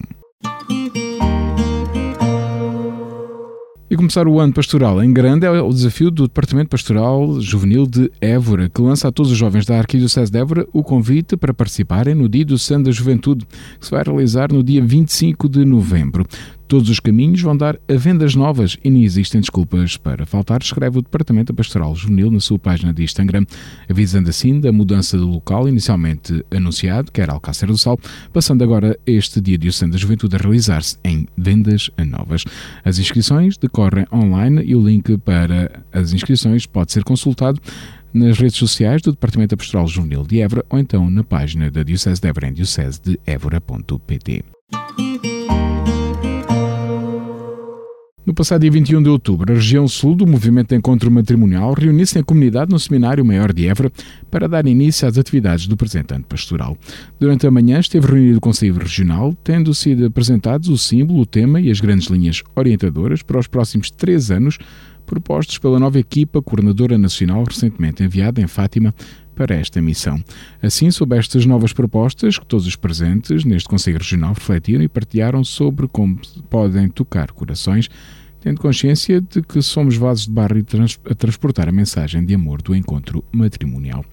[3.93, 8.11] E começar o ano pastoral em grande é o desafio do Departamento Pastoral Juvenil de
[8.19, 12.15] Évora, que lança a todos os jovens da Arquidiocese de Évora o convite para participarem
[12.15, 13.45] no Dia do Santo da Juventude,
[13.79, 16.25] que se vai realizar no dia 25 de novembro.
[16.73, 20.97] Todos os caminhos vão dar a vendas novas e nem existem desculpas para faltar, escreve
[20.97, 23.45] o Departamento Pastoral Juvenil na sua página de Instagram,
[23.87, 27.99] avisando assim da mudança do local inicialmente anunciado, que era Alcácer do Sal,
[28.33, 32.43] passando agora este dia de Santo da Juventude a realizar-se em vendas novas.
[32.83, 37.61] As inscrições decorrem online e o link para as inscrições pode ser consultado
[38.11, 42.19] nas redes sociais do Departamento Pastoral Juvenil de Évora ou então na página da Diocese
[42.19, 44.43] de Évora em diocesedevora.pt.
[48.25, 52.23] No passado dia 21 de outubro, a região sul do Movimento Encontro Matrimonial reuniu-se em
[52.23, 53.91] comunidade no Seminário Maior de Évora
[54.31, 56.77] para dar início às atividades do representante pastoral.
[57.19, 61.59] Durante a manhã esteve reunido o Conselho Regional, tendo sido apresentados o símbolo, o tema
[61.59, 64.57] e as grandes linhas orientadoras para os próximos três anos,
[65.05, 68.95] propostos pela nova equipa coordenadora nacional recentemente enviada em Fátima
[69.35, 70.23] para esta missão.
[70.61, 75.43] Assim, sob estas novas propostas, que todos os presentes neste Conselho Regional refletiram e partilharam
[75.43, 76.19] sobre como
[76.49, 77.89] podem tocar corações,
[78.43, 80.57] tendo consciência de que somos vasos de barro
[81.09, 84.03] a transportar a mensagem de amor do encontro matrimonial.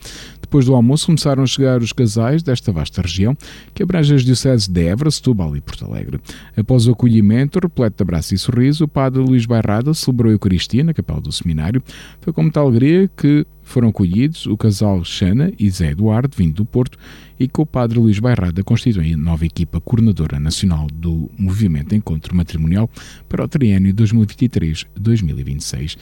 [0.40, 3.36] Depois do almoço começaram a chegar os casais desta vasta região,
[3.74, 6.20] que abrange as dioceses de Évora, Setúbal e Porto Alegre.
[6.56, 10.84] Após o acolhimento, repleto de abraço e sorriso, o padre Luís Bairrada celebrou a Eucaristia
[10.84, 11.82] na capela do seminário.
[12.20, 16.64] Foi com muita alegria que foram acolhidos o casal Xana e Zé Eduardo, vindo do
[16.64, 16.98] Porto,
[17.38, 22.36] e que o padre Luís Bairrada constitui a nova equipa coordenadora nacional do Movimento Encontro
[22.36, 22.90] Matrimonial
[23.28, 25.96] para o triênio 2023-2026.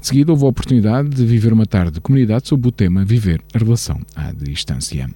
[0.00, 3.42] De seguida, houve a oportunidade de viver uma tarde de comunidade sob o tema Viver
[3.52, 5.10] a Relação à Distância.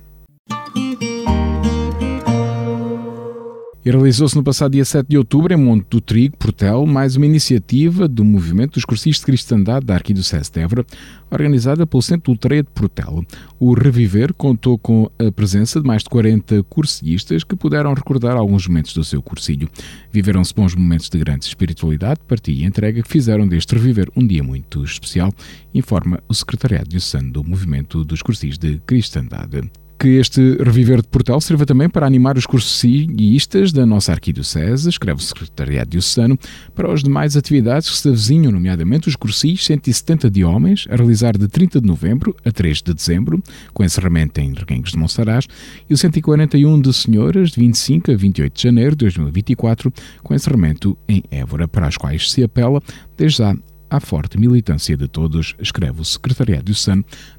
[3.85, 7.27] E realizou-se no passado dia 7 de outubro, em Monte do Trigo, Portel, mais uma
[7.27, 10.87] iniciativa do Movimento dos Cursistas de Cristandade da Arquidiocese de Évora,
[11.29, 13.25] organizada pelo Centro Ultreia de Portel.
[13.59, 18.69] O Reviver contou com a presença de mais de 40 cursillistas que puderam recordar alguns
[18.69, 19.69] momentos do seu cursilho.
[20.13, 24.45] Viveram-se bons momentos de grande espiritualidade, partilha e entrega que fizeram deste Reviver um dia
[24.45, 25.33] muito especial,
[25.75, 29.69] informa o Secretariado Diocesano do Movimento dos Cursistas de Cristandade
[29.99, 35.21] que este Reviver de Portal sirva também para animar os cursistas da nossa Arquidiocese, escreve
[35.21, 36.39] o Secretariado Diocesano,
[36.75, 41.37] para as demais atividades que se avizinham, nomeadamente os cursis 170 de homens, a realizar
[41.37, 45.47] de 30 de novembro a 3 de dezembro, com encerramento em Reguengos de Monsaraz,
[45.89, 50.97] e o 141 de senhoras, de 25 a 28 de janeiro de 2024, com encerramento
[51.09, 52.83] em Évora, para as quais se apela,
[53.17, 53.57] desde já,
[53.93, 56.73] à forte militância de todos, escreve o Secretariado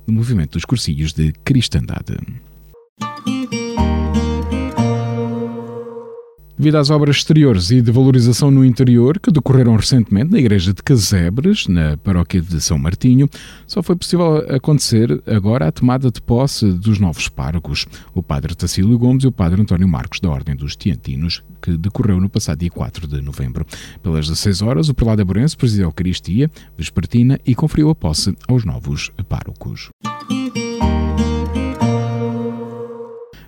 [0.05, 2.15] do Movimento dos Cursilhos de Cristandade.
[6.57, 10.83] Devido às obras exteriores e de valorização no interior que decorreram recentemente na Igreja de
[10.83, 13.27] Casebres, na paróquia de São Martinho,
[13.65, 18.97] só foi possível acontecer agora a tomada de posse dos novos párocos, o Padre Tacílio
[18.99, 22.69] Gomes e o Padre António Marcos da Ordem dos Tiantinos, que decorreu no passado dia
[22.69, 23.65] 4 de novembro.
[24.03, 28.63] Pelas 16 horas, o prelado Aburense presidiu a Eucaristia vespertina e conferiu a posse aos
[28.63, 29.89] novos párocos.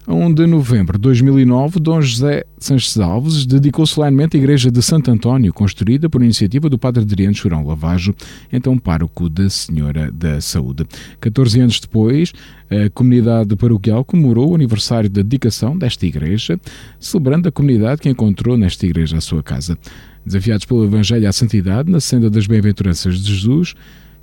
[0.08, 4.80] A 1 de novembro de 2009, Dom José Sanches Alves dedicou solenemente a Igreja de
[4.80, 8.14] Santo António, construída por iniciativa do Padre Adriano Churão Lavajo,
[8.54, 10.86] então pároco da Senhora da Saúde.
[11.20, 12.34] 14 anos depois,
[12.70, 16.60] a comunidade paroquial comemorou o aniversário da dedicação desta igreja,
[17.00, 19.76] celebrando a comunidade que encontrou nesta igreja a sua casa.
[20.24, 23.74] Desafiados pelo Evangelho à Santidade, na senda das Bem-aventuranças de Jesus,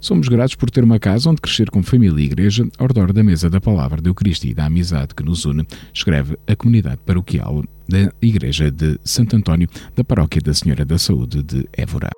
[0.03, 3.23] Somos gratos por ter uma casa onde crescer como família e igreja, ao redor da
[3.23, 7.63] mesa da palavra de Eucaristia e da amizade que nos une, escreve a comunidade paroquial
[7.89, 12.11] da Igreja de Santo António, da Paróquia da Senhora da Saúde de Évora.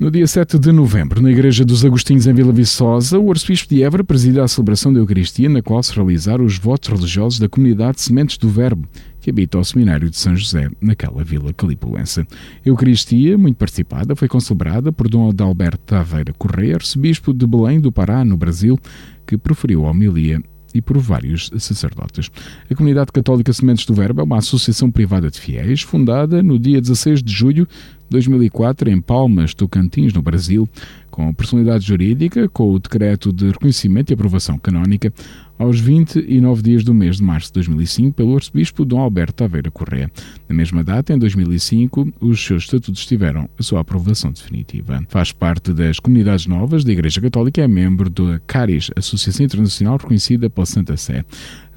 [0.00, 3.82] No dia 7 de novembro, na Igreja dos Agostinhos em Vila Viçosa, o arcebispo de
[3.82, 8.00] Évora presida a celebração da Eucaristia, na qual se realizaram os votos religiosos da comunidade
[8.00, 8.88] Sementes do Verbo,
[9.20, 12.20] que habita o Seminário de São José, naquela vila calipulense.
[12.20, 12.26] A
[12.64, 18.24] Eucaristia, muito participada, foi concelebrada por Dom Adalberto Taveira Correia, arcebispo de Belém do Pará,
[18.24, 18.78] no Brasil,
[19.26, 20.40] que proferiu a homilia
[20.74, 22.30] e por vários sacerdotes.
[22.70, 26.80] A Comunidade Católica Sementes do Verbo é uma associação privada de fiéis fundada no dia
[26.80, 27.68] 16 de julho
[28.12, 30.68] 2004 em Palmas, Tocantins, no Brasil,
[31.10, 35.12] com personalidade jurídica, com o decreto de reconhecimento e aprovação canónica,
[35.58, 40.10] aos 29 dias do mês de março de 2005, pelo arcebispo Dom Alberto Taveira Correa.
[40.48, 45.04] Na mesma data, em 2005, os seus estatutos tiveram a sua aprovação definitiva.
[45.08, 49.98] Faz parte das comunidades novas da Igreja Católica e é membro da CARIS, Associação Internacional
[49.98, 51.24] reconhecida pela Santa Sé.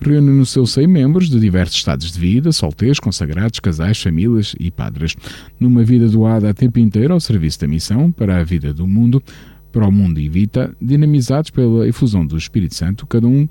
[0.01, 4.69] Reúne no seu seio membros de diversos estados de vida, solteiros, consagrados, casais, famílias e
[4.69, 5.15] padres.
[5.59, 9.23] Numa vida doada a tempo inteiro ao serviço da missão para a vida do mundo,
[9.71, 13.47] para o mundo e Vita, dinamizados pela efusão do Espírito Santo, cada um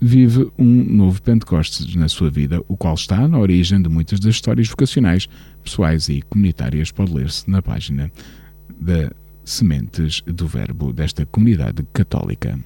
[0.00, 4.34] vive um novo Pentecostes na sua vida, o qual está na origem de muitas das
[4.34, 5.28] histórias vocacionais,
[5.62, 6.90] pessoais e comunitárias.
[6.90, 8.10] Pode ler-se na página
[8.80, 9.10] da
[9.44, 12.58] Sementes do Verbo desta comunidade católica.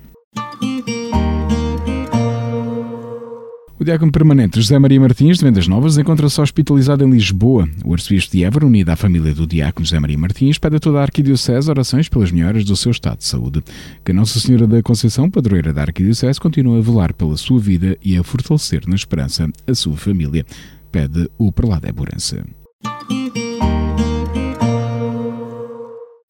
[3.85, 7.69] Diácono permanente José Maria Martins, de Vendas Novas, encontra-se hospitalizado em Lisboa.
[7.85, 10.99] O arcebispo de Évora, unido à família do diácono José Maria Martins, pede a toda
[10.99, 13.63] a arquidiocese orações pelas melhoras do seu estado de saúde.
[14.03, 18.17] Que Nossa Senhora da Conceição, padroeira da arquidiocese, continue a velar pela sua vida e
[18.17, 20.47] a fortalecer na esperança a sua família,
[20.91, 22.43] pede o prelado Eburense.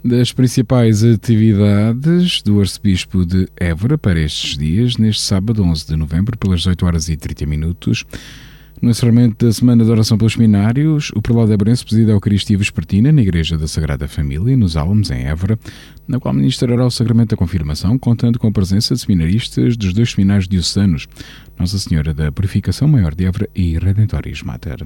[0.05, 6.37] Das principais atividades do Arcebispo de Évora para estes dias, neste sábado 11 de novembro,
[6.37, 8.05] pelas 8 horas e 30 minutos.
[8.83, 13.11] No encerramento da Semana de Oração pelos Seminários, o prelado Ebrense preside a Eucaristia Vespertina
[13.11, 15.59] na Igreja da Sagrada Família, nos Álamos, em Évora,
[16.07, 20.11] na qual ministrará o Sacramento da Confirmação, contando com a presença de seminaristas dos dois
[20.11, 21.09] seminários diocesanos,
[21.59, 24.85] Nossa Senhora da Purificação Maior de Évora e Redentoris Mater.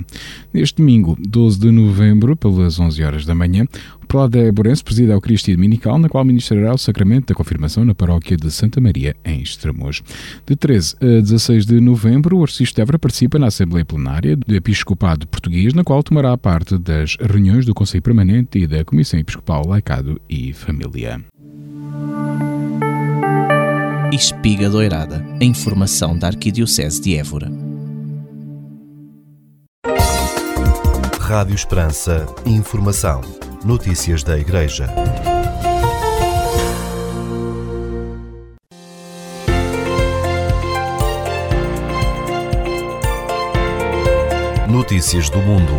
[0.55, 3.67] Neste domingo, 12 de novembro, pelas 11 horas da manhã,
[4.09, 7.95] o prelado Eburense preside a Eucaristia Dominical, na qual ministrará o Sacramento da Confirmação na
[7.95, 10.03] paróquia de Santa Maria, em Estremoz.
[10.47, 14.55] De 13 a 16 de novembro, o Arcebispo de Évora participa na Assembleia Plenária do
[14.55, 19.67] Episcopado Português, na qual tomará parte das reuniões do Conselho Permanente e da Comissão Episcopal
[19.67, 21.21] Laicado e Família.
[24.11, 27.68] Espiga Doirada, a informação da Arquidiocese de Évora.
[31.29, 33.21] Rádio Esperança, informação,
[33.63, 34.87] notícias da Igreja.
[44.71, 45.71] Notícias do Mundo.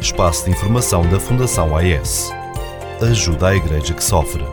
[0.00, 2.30] Espaço de informação da Fundação AES.
[3.02, 4.44] Ajuda a Igreja que sofre.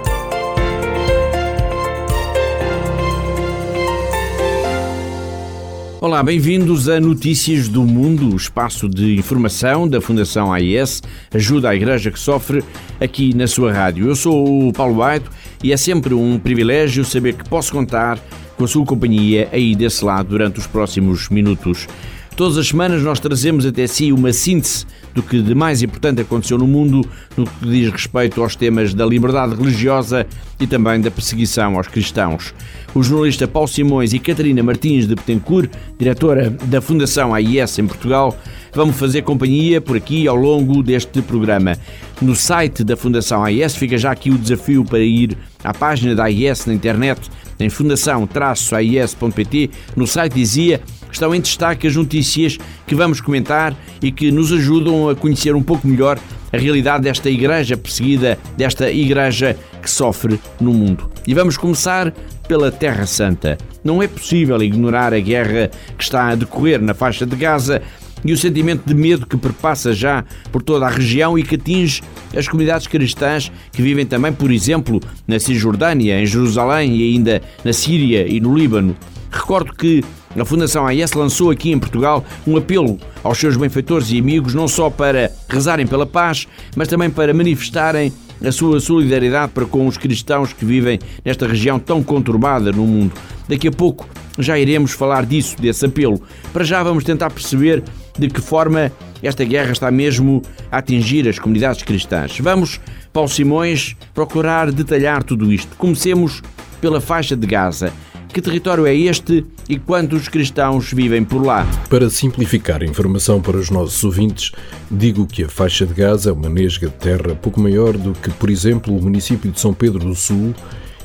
[6.00, 11.02] Olá, bem-vindos a Notícias do Mundo, o espaço de informação da Fundação AIS,
[11.34, 12.64] Ajuda a Igreja que Sofre,
[13.02, 14.08] aqui na sua rádio.
[14.08, 15.32] Eu sou o Paulo Baito
[15.64, 18.20] e é sempre um privilégio saber que posso contar
[18.56, 21.88] com a sua companhia aí desse lado durante os próximos minutos.
[22.38, 26.56] Todas as semanas nós trazemos até si uma síntese do que de mais importante aconteceu
[26.56, 27.02] no mundo
[27.36, 30.28] no que diz respeito aos temas da liberdade religiosa
[30.60, 32.54] e também da perseguição aos cristãos.
[32.94, 38.38] O jornalista Paulo Simões e Catarina Martins de Betancourt, diretora da Fundação AIS em Portugal,
[38.72, 41.76] vão fazer companhia por aqui ao longo deste programa.
[42.22, 46.26] No site da Fundação AIS fica já aqui o desafio para ir à página da
[46.26, 47.20] AIS na internet,
[47.60, 49.72] em fundação-ais.pt.
[49.96, 50.80] No site dizia
[51.14, 55.64] estão em destaque as notícias que vamos comentar e que nos ajudam a conhecer um
[55.64, 56.20] pouco melhor
[56.52, 61.10] a realidade desta igreja perseguida, desta igreja que sofre no mundo.
[61.26, 62.14] E vamos começar
[62.48, 63.58] pela Terra Santa.
[63.84, 67.82] Não é possível ignorar a guerra que está a decorrer na faixa de Gaza
[68.24, 72.02] e o sentimento de medo que perpassa já por toda a região e que atinge
[72.36, 77.74] as comunidades cristãs que vivem também, por exemplo, na Cisjordânia, em Jerusalém e ainda na
[77.74, 78.96] Síria e no Líbano.
[79.32, 80.04] Recordo que
[80.42, 84.68] a Fundação AIS lançou aqui em Portugal um apelo aos seus benfeitores e amigos, não
[84.68, 88.14] só para rezarem pela paz, mas também para manifestarem
[88.46, 93.14] a sua solidariedade para com os cristãos que vivem nesta região tão conturbada no mundo.
[93.48, 96.22] Daqui a pouco já iremos falar disso, desse apelo.
[96.54, 97.84] Para já vamos tentar perceber
[98.18, 98.92] de que forma
[99.24, 102.38] esta guerra está mesmo a atingir as comunidades cristãs.
[102.40, 102.80] Vamos,
[103.12, 105.76] Paulo Simões, procurar detalhar tudo isto.
[105.78, 106.42] Comecemos
[106.80, 107.92] pela faixa de Gaza.
[108.32, 111.68] Que território é este e quantos cristãos vivem por lá?
[111.90, 114.52] Para simplificar a informação para os nossos ouvintes,
[114.90, 118.30] digo que a faixa de Gaza é uma nesga de terra pouco maior do que,
[118.32, 120.54] por exemplo, o município de São Pedro do Sul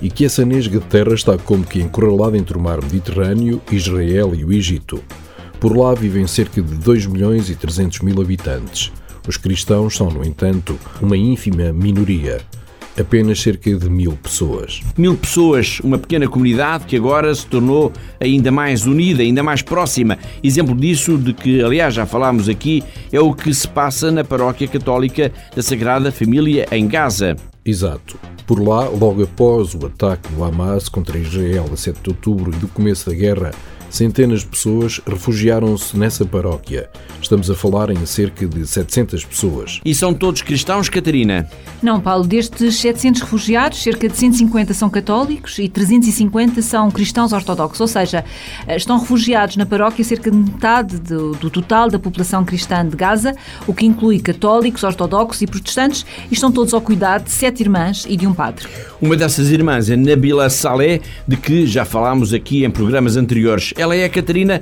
[0.01, 4.35] e que essa nesga de terra está como que encurralada entre o mar Mediterrâneo, Israel
[4.35, 5.03] e o Egito.
[5.59, 8.93] Por lá vivem cerca de 2 milhões e 300 mil habitantes.
[9.27, 12.41] Os cristãos são, no entanto, uma ínfima minoria.
[12.99, 14.81] Apenas cerca de mil pessoas.
[14.97, 20.19] Mil pessoas, uma pequena comunidade que agora se tornou ainda mais unida, ainda mais próxima.
[20.43, 22.83] Exemplo disso, de que aliás já falámos aqui,
[23.13, 27.37] é o que se passa na paróquia católica da Sagrada Família em Gaza.
[27.65, 28.19] Exato.
[28.47, 32.57] Por lá, logo após o ataque do Hamas contra Israel a 7 de outubro e
[32.57, 33.53] do começo da guerra,
[33.93, 36.89] centenas de pessoas refugiaram-se nessa paróquia.
[37.21, 39.81] Estamos a falar em cerca de 700 pessoas.
[39.85, 41.49] E são todos cristãos, Catarina?
[41.83, 47.81] Não, Paulo, destes 700 refugiados, cerca de 150 são católicos e 350 são cristãos ortodoxos,
[47.81, 48.25] ou seja,
[48.69, 53.35] estão refugiados na paróquia cerca de metade do, do total da população cristã de Gaza,
[53.67, 58.07] o que inclui católicos, ortodoxos e protestantes, e estão todos ao cuidado de sete irmãs
[58.09, 58.67] e de um padre.
[59.01, 63.75] Uma dessas irmãs é Nabila Saleh, de que já falámos aqui em programas anteriores.
[63.83, 64.61] Ela é a Catarina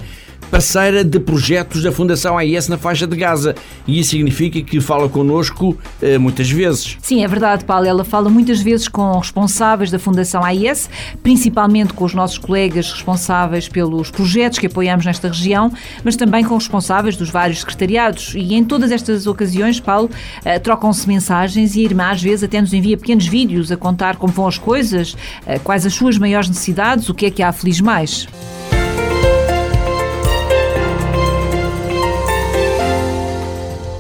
[0.51, 3.55] parceira de projetos da Fundação AIS na faixa de Gaza.
[3.87, 6.97] E isso significa que fala connosco eh, muitas vezes.
[7.01, 7.87] Sim, é verdade, Paulo.
[7.87, 10.91] Ela fala muitas vezes com responsáveis da Fundação AIS,
[11.23, 16.57] principalmente com os nossos colegas responsáveis pelos projetos que apoiamos nesta região, mas também com
[16.57, 18.33] responsáveis dos vários secretariados.
[18.35, 20.11] E em todas estas ocasiões, Paulo,
[20.45, 24.17] eh, trocam-se mensagens e a irmã às vezes até nos envia pequenos vídeos a contar
[24.17, 25.17] como vão as coisas,
[25.47, 28.27] eh, quais as suas maiores necessidades, o que é que a aflige mais.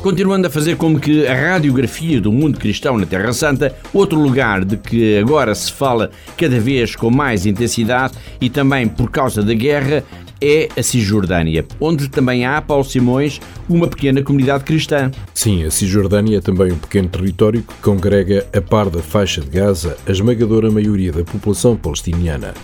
[0.02, 4.64] Continuando a fazer como que a radiografia do mundo cristão na Terra Santa, outro lugar
[4.64, 9.52] de que agora se fala cada vez com mais intensidade e também por causa da
[9.52, 10.02] guerra
[10.40, 15.10] é a Cisjordânia, onde também há, Paulo Simões, uma pequena comunidade cristã.
[15.34, 19.50] Sim, a Cisjordânia é também um pequeno território que congrega, a par da faixa de
[19.50, 22.54] Gaza, a esmagadora maioria da população palestiniana.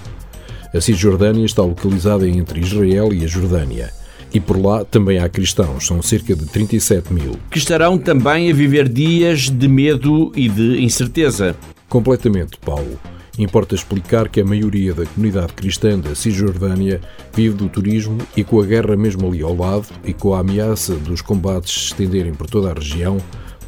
[0.74, 3.90] A Cisjordânia está localizada entre Israel e a Jordânia.
[4.36, 7.38] E por lá também há cristãos, são cerca de 37 mil.
[7.50, 11.56] Que estarão também a viver dias de medo e de incerteza.
[11.88, 13.00] Completamente, Paulo.
[13.38, 17.00] Importa explicar que a maioria da comunidade cristã da Cisjordânia
[17.32, 20.96] vive do turismo e com a guerra mesmo ali ao lado e com a ameaça
[20.96, 23.16] dos combates se estenderem por toda a região,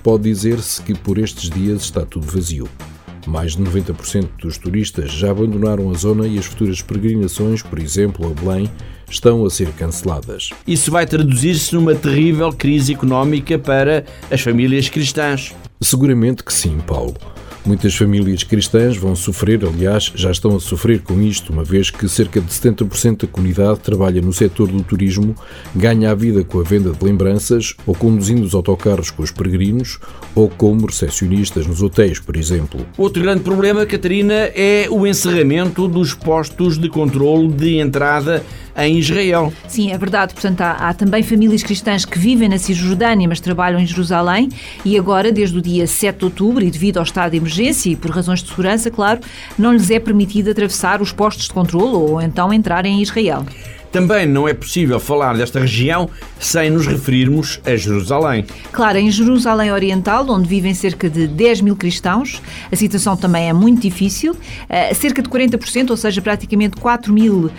[0.03, 2.69] pode dizer-se que por estes dias está tudo vazio.
[3.27, 8.31] Mais de 90% dos turistas já abandonaram a zona e as futuras peregrinações, por exemplo,
[8.31, 8.71] a Belém,
[9.11, 10.51] estão a ser canceladas.
[10.67, 15.55] Isso vai traduzir-se numa terrível crise económica para as famílias cristãs.
[15.81, 17.15] Seguramente que sim, Paulo.
[17.69, 22.09] Muitas famílias cristãs vão sofrer, aliás, já estão a sofrer com isto, uma vez que
[22.09, 25.37] cerca de 70% da comunidade trabalha no setor do turismo,
[25.75, 29.99] ganha a vida com a venda de lembranças, ou conduzindo os autocarros com os peregrinos,
[30.35, 32.87] ou como recepcionistas nos hotéis, por exemplo.
[32.97, 38.43] Outro grande problema, Catarina, é o encerramento dos postos de controle de entrada
[38.79, 39.53] em Israel.
[39.67, 40.33] Sim, é verdade.
[40.33, 44.49] Portanto, há, há, também famílias cristãs que vivem na Cisjordânia, mas trabalham em Jerusalém
[44.85, 47.97] e agora, desde o dia 7 de outubro, e devido ao estado de emergência e
[47.97, 49.21] por razões de segurança, claro,
[49.59, 53.45] não lhes é permitido atravessar os postos de controle ou então entrar em Israel.
[53.91, 58.45] Também não é possível falar desta região sem nos referirmos a Jerusalém.
[58.71, 63.53] Claro, em Jerusalém Oriental, onde vivem cerca de 10 mil cristãos, a situação também é
[63.53, 64.33] muito difícil.
[64.33, 67.51] Uh, cerca de 40%, ou seja, praticamente 4 mil, uh,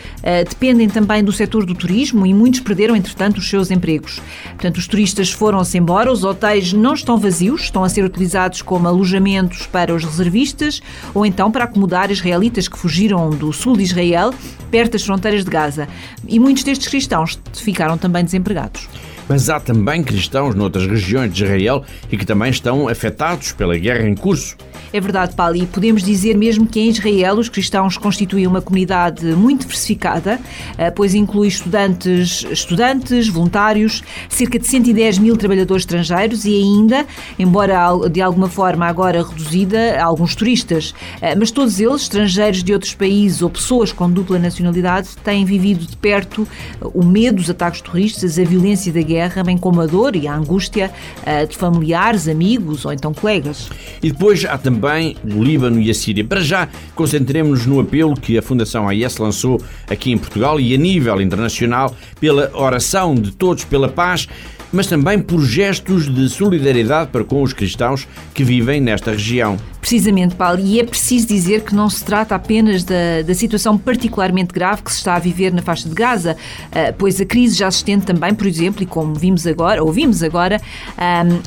[0.47, 4.21] dependem também do setor do turismo e muitos perderam, entretanto, os seus empregos.
[4.49, 8.88] Portanto, os turistas foram-se embora, os hotéis não estão vazios, estão a ser utilizados como
[8.88, 10.82] alojamentos para os reservistas
[11.13, 14.34] ou então para acomodar israelitas que fugiram do sul de Israel,
[14.69, 15.88] perto das fronteiras de Gaza
[16.28, 18.88] e muitos destes cristãos ficaram também desempregados.
[19.30, 24.09] Mas há também cristãos noutras regiões de Israel e que também estão afetados pela guerra
[24.09, 24.57] em curso.
[24.91, 29.23] É verdade, Paulo, e podemos dizer mesmo que em Israel os cristãos constituem uma comunidade
[29.36, 30.39] muito diversificada,
[30.80, 37.05] eh, pois inclui estudantes, estudantes, voluntários, cerca de 110 mil trabalhadores estrangeiros e ainda,
[37.38, 40.95] embora de alguma forma agora reduzida, alguns turistas.
[41.21, 45.86] Eh, mas todos eles, estrangeiros de outros países ou pessoas com dupla nacionalidade, têm vivido
[45.86, 46.47] de perto
[46.82, 50.36] o medo dos ataques terroristas, a violência da guerra, bem como a dor e a
[50.36, 50.91] angústia
[51.26, 53.70] eh, de familiares, amigos ou então colegas.
[54.01, 56.24] E depois há também o Líbano e a Síria.
[56.24, 60.78] Para já, concentremos-nos no apelo que a Fundação AIS lançou aqui em Portugal e a
[60.78, 64.28] nível internacional pela oração de todos pela paz
[64.72, 69.57] mas também por gestos de solidariedade para com os cristãos que vivem nesta região.
[69.82, 74.53] Precisamente, Paulo, e é preciso dizer que não se trata apenas da, da situação particularmente
[74.53, 76.36] grave que se está a viver na faixa de Gaza,
[76.72, 80.22] ah, pois a crise já se estende também, por exemplo, e como vimos agora, ouvimos
[80.22, 80.61] agora,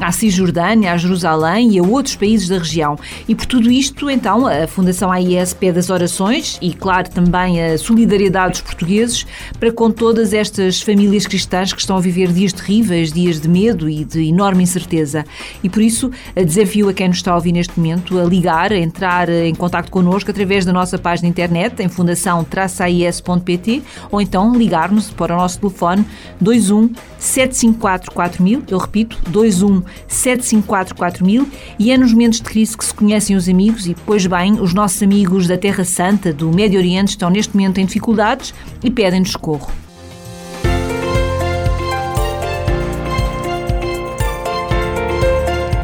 [0.01, 2.99] à Cisjordânia, à Jerusalém e a outros países da região.
[3.29, 7.79] E por tudo isto, então, a Fundação AIS pede as orações e, claro, também a
[7.79, 9.27] solidariedade dos portugueses
[9.61, 13.89] para com todas estas famílias cristãs que estão a viver dias terríveis, dias de medo
[13.89, 15.25] e de enorme incerteza.
[15.63, 18.79] E por isso, desafio a quem nos está a ouvir neste momento a ligar, a
[18.79, 25.35] entrar em contato connosco através da nossa página internet em fundação-ais.pt ou então ligar-nos para
[25.35, 26.05] o nosso telefone
[26.41, 31.49] 21 754 4000, eu repito, 21 754 4000
[31.79, 34.75] e é nos momentos de crise que se conhecem os amigos e, pois bem, os
[34.75, 39.31] nossos amigos da Terra Santa, do Médio Oriente, estão neste momento em dificuldades e pedem-nos
[39.31, 39.82] socorro.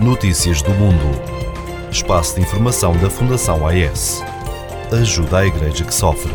[0.08, 1.04] Notícias do Mundo.
[1.92, 4.24] Espaço de informação da Fundação AES.
[4.90, 6.32] Ajuda a Igreja que sofre.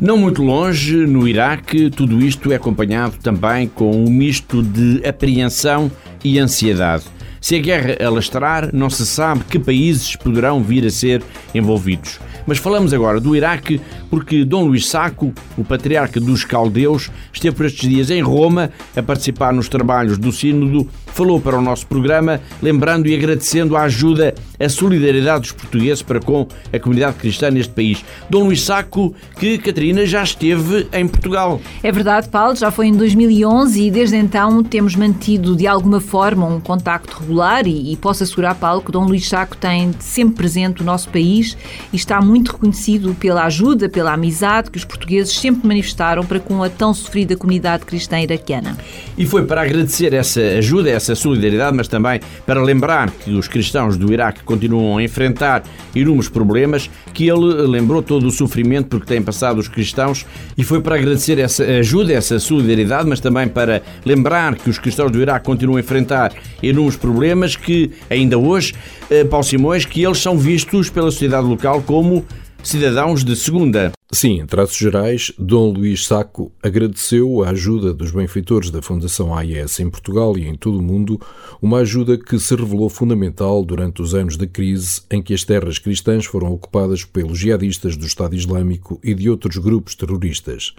[0.00, 5.92] Não muito longe, no Iraque, tudo isto é acompanhado também com um misto de apreensão
[6.24, 7.04] e ansiedade.
[7.38, 11.22] Se a guerra alastrar, não se sabe que países poderão vir a ser
[11.54, 12.18] envolvidos.
[12.48, 13.78] Mas falamos agora do Iraque
[14.08, 19.02] porque Dom Luís Saco, o patriarca dos caldeus, esteve por estes dias em Roma a
[19.02, 24.34] participar nos trabalhos do Sínodo, falou para o nosso programa, lembrando e agradecendo a ajuda,
[24.58, 28.04] a solidariedade dos portugueses para com a comunidade cristã neste país.
[28.28, 31.60] Dom Luís Saco, que Catarina já esteve em Portugal.
[31.82, 36.46] É verdade, Paulo, já foi em 2011 e desde então temos mantido de alguma forma
[36.46, 40.82] um contacto regular e, e posso assegurar, Paulo, que Dom Luís Saco tem sempre presente
[40.82, 41.56] o nosso país
[41.92, 46.62] e está muito reconhecido pela ajuda, pela amizade que os portugueses sempre manifestaram para com
[46.62, 48.76] a tão sofrida comunidade cristã iraquiana.
[49.16, 53.96] E foi para agradecer essa ajuda, essa solidariedade, mas também para lembrar que os cristãos
[53.96, 55.62] do Iraque continuam a enfrentar
[55.94, 60.26] inúmeros problemas, que ele lembrou todo o sofrimento porque têm passado os cristãos
[60.56, 65.10] e foi para agradecer essa ajuda, essa solidariedade, mas também para lembrar que os cristãos
[65.10, 66.32] do Iraque continuam a enfrentar
[66.62, 68.74] inúmeros problemas que ainda hoje,
[69.10, 72.24] eh, Paulo Simões, que eles são vistos pela sociedade local como
[72.62, 73.97] cidadãos de segunda.
[74.10, 79.80] Sim, em traços gerais, Dom Luís Saco agradeceu a ajuda dos benfeitores da Fundação AIS
[79.80, 81.20] em Portugal e em todo o mundo,
[81.60, 85.78] uma ajuda que se revelou fundamental durante os anos da crise em que as terras
[85.78, 90.74] cristãs foram ocupadas pelos jihadistas do Estado Islâmico e de outros grupos terroristas.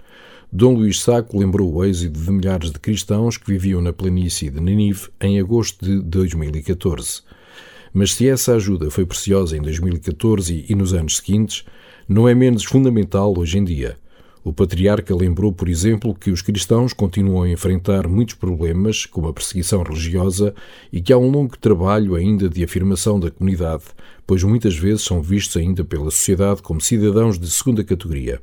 [0.50, 4.60] Dom Luís Saco lembrou o êxito de milhares de cristãos que viviam na planície de
[4.60, 7.22] Ninive em agosto de 2014.
[7.94, 11.64] Mas se essa ajuda foi preciosa em 2014 e nos anos seguintes,
[12.10, 13.96] não é menos fundamental hoje em dia.
[14.42, 19.32] O patriarca lembrou, por exemplo, que os cristãos continuam a enfrentar muitos problemas, como a
[19.32, 20.52] perseguição religiosa,
[20.92, 23.84] e que há um longo trabalho ainda de afirmação da comunidade,
[24.26, 28.40] pois muitas vezes são vistos ainda pela sociedade como cidadãos de segunda categoria.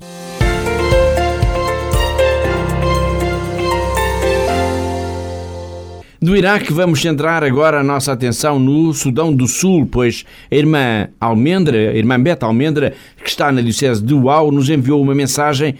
[6.20, 11.10] Do Iraque vamos centrar agora a nossa atenção no Sudão do Sul, pois a irmã
[11.22, 15.76] Almendra, a irmã Beta Almendra, que está na Diocese de Uau, nos enviou uma mensagem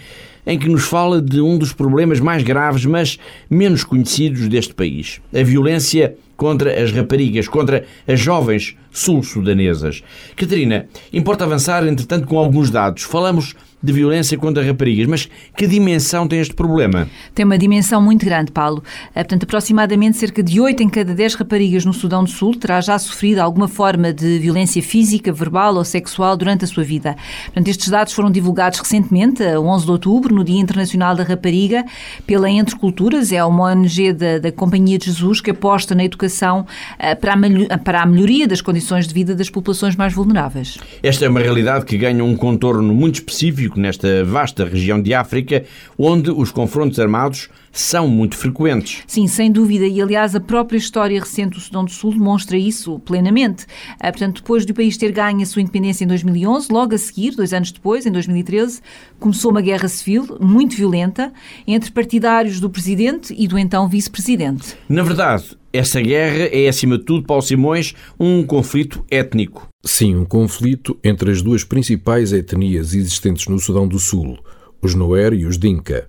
[0.46, 3.18] em que nos fala de um dos problemas mais graves, mas
[3.50, 10.04] menos conhecidos deste país: a violência contra as raparigas, contra as jovens sul-sudanesas.
[10.36, 13.02] Catarina, importa avançar, entretanto, com alguns dados.
[13.02, 15.06] Falamos de violência contra raparigas.
[15.08, 17.08] Mas que dimensão tem este problema?
[17.36, 18.84] Tem uma dimensão muito grande, Paulo.
[19.14, 22.82] Eh, portanto, aproximadamente cerca de 8 em cada 10 raparigas no Sudão do Sul terá
[22.82, 27.16] já sofrido alguma forma de violência física, verbal ou sexual durante a sua vida.
[27.46, 31.86] Portanto, estes dados foram divulgados recentemente, a 11 de outubro, no Dia Internacional da Rapariga,
[32.26, 36.66] pela Entre Culturas, é uma ONG da, da Companhia de Jesus que aposta na educação
[36.98, 40.78] eh, para a, para a melhoria das condições de vida das populações mais vulneráveis.
[41.04, 45.66] Esta é uma realidade que ganha um contorno muito específico nesta vasta região de África,
[45.98, 49.04] onde os confrontos armados são muito frequentes.
[49.06, 53.00] Sim, sem dúvida, e aliás a própria história recente do Sudão do Sul demonstra isso
[53.00, 53.66] plenamente.
[54.00, 57.36] Ah, portanto, depois do país ter ganho a sua independência em 2011, logo a seguir,
[57.36, 58.82] dois anos depois, em 2013,
[59.20, 61.32] começou uma guerra civil muito violenta
[61.68, 64.76] entre partidários do presidente e do então vice-presidente.
[64.90, 69.68] Na verdade, essa guerra é, acima de tudo, Paulo Simões, um conflito étnico.
[69.86, 74.38] Sim, um conflito entre as duas principais etnias existentes no Sudão do Sul,
[74.82, 76.08] os Noer e os Dinka.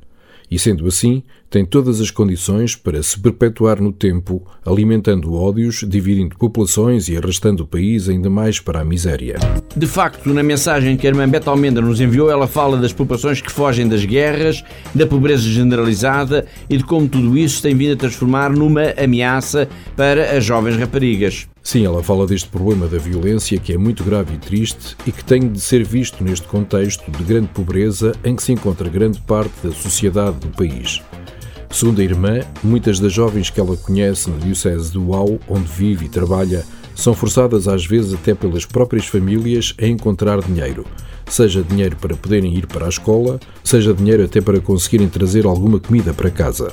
[0.50, 6.36] E sendo assim, tem todas as condições para se perpetuar no tempo, alimentando ódios, dividindo
[6.36, 9.36] populações e arrastando o país ainda mais para a miséria.
[9.74, 13.40] De facto, na mensagem que a irmã Beta Almendra nos enviou, ela fala das populações
[13.40, 14.62] que fogem das guerras,
[14.94, 20.36] da pobreza generalizada e de como tudo isso tem vindo a transformar numa ameaça para
[20.36, 21.48] as jovens raparigas.
[21.62, 25.24] Sim, ela fala deste problema da violência que é muito grave e triste e que
[25.24, 29.52] tem de ser visto neste contexto de grande pobreza em que se encontra grande parte
[29.62, 31.02] da sociedade do país.
[31.70, 36.06] Segundo a irmã, muitas das jovens que ela conhece no Diocese do Uau, onde vive
[36.06, 36.64] e trabalha,
[36.94, 40.84] são forçadas às vezes até pelas próprias famílias a encontrar dinheiro,
[41.28, 45.78] seja dinheiro para poderem ir para a escola, seja dinheiro até para conseguirem trazer alguma
[45.78, 46.72] comida para casa.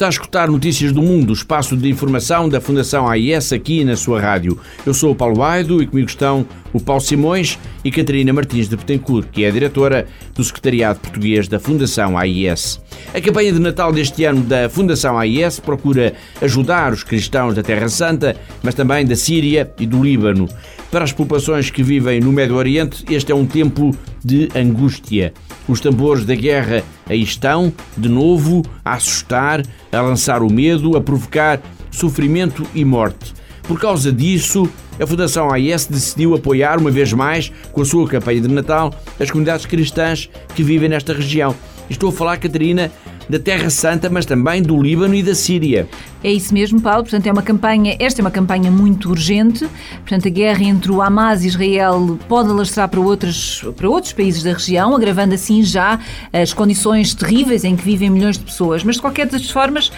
[0.00, 4.18] Está a escutar Notícias do Mundo, espaço de informação da Fundação AIS aqui na sua
[4.18, 4.58] rádio.
[4.86, 8.76] Eu sou o Paulo Aido e comigo estão o Paulo Simões e Catarina Martins de
[8.76, 12.80] Betancourt, que é a diretora do Secretariado Português da Fundação AIS.
[13.14, 17.88] A campanha de Natal deste ano da Fundação AIS procura ajudar os cristãos da Terra
[17.88, 20.48] Santa, mas também da Síria e do Líbano.
[20.90, 23.94] Para as populações que vivem no Médio Oriente, este é um tempo
[24.24, 25.32] de angústia.
[25.68, 29.62] Os tambores da guerra aí estão, de novo, a assustar,
[29.92, 31.60] a lançar o medo, a provocar
[31.90, 33.39] sofrimento e morte.
[33.70, 34.68] Por causa disso,
[34.98, 39.30] a Fundação AIS decidiu apoiar, uma vez mais, com a sua campanha de Natal, as
[39.30, 41.54] comunidades cristãs que vivem nesta região.
[41.88, 42.90] Estou a falar, Catarina,
[43.28, 45.88] da Terra Santa, mas também do Líbano e da Síria.
[46.22, 47.02] É isso mesmo, Paulo.
[47.02, 49.66] Portanto, é uma campanha, esta é uma campanha muito urgente.
[50.00, 54.42] Portanto, a guerra entre o Hamas e Israel pode alastrar para outros, para outros países
[54.42, 55.98] da região, agravando assim já
[56.32, 58.84] as condições terríveis em que vivem milhões de pessoas.
[58.84, 59.90] Mas, de qualquer das formas,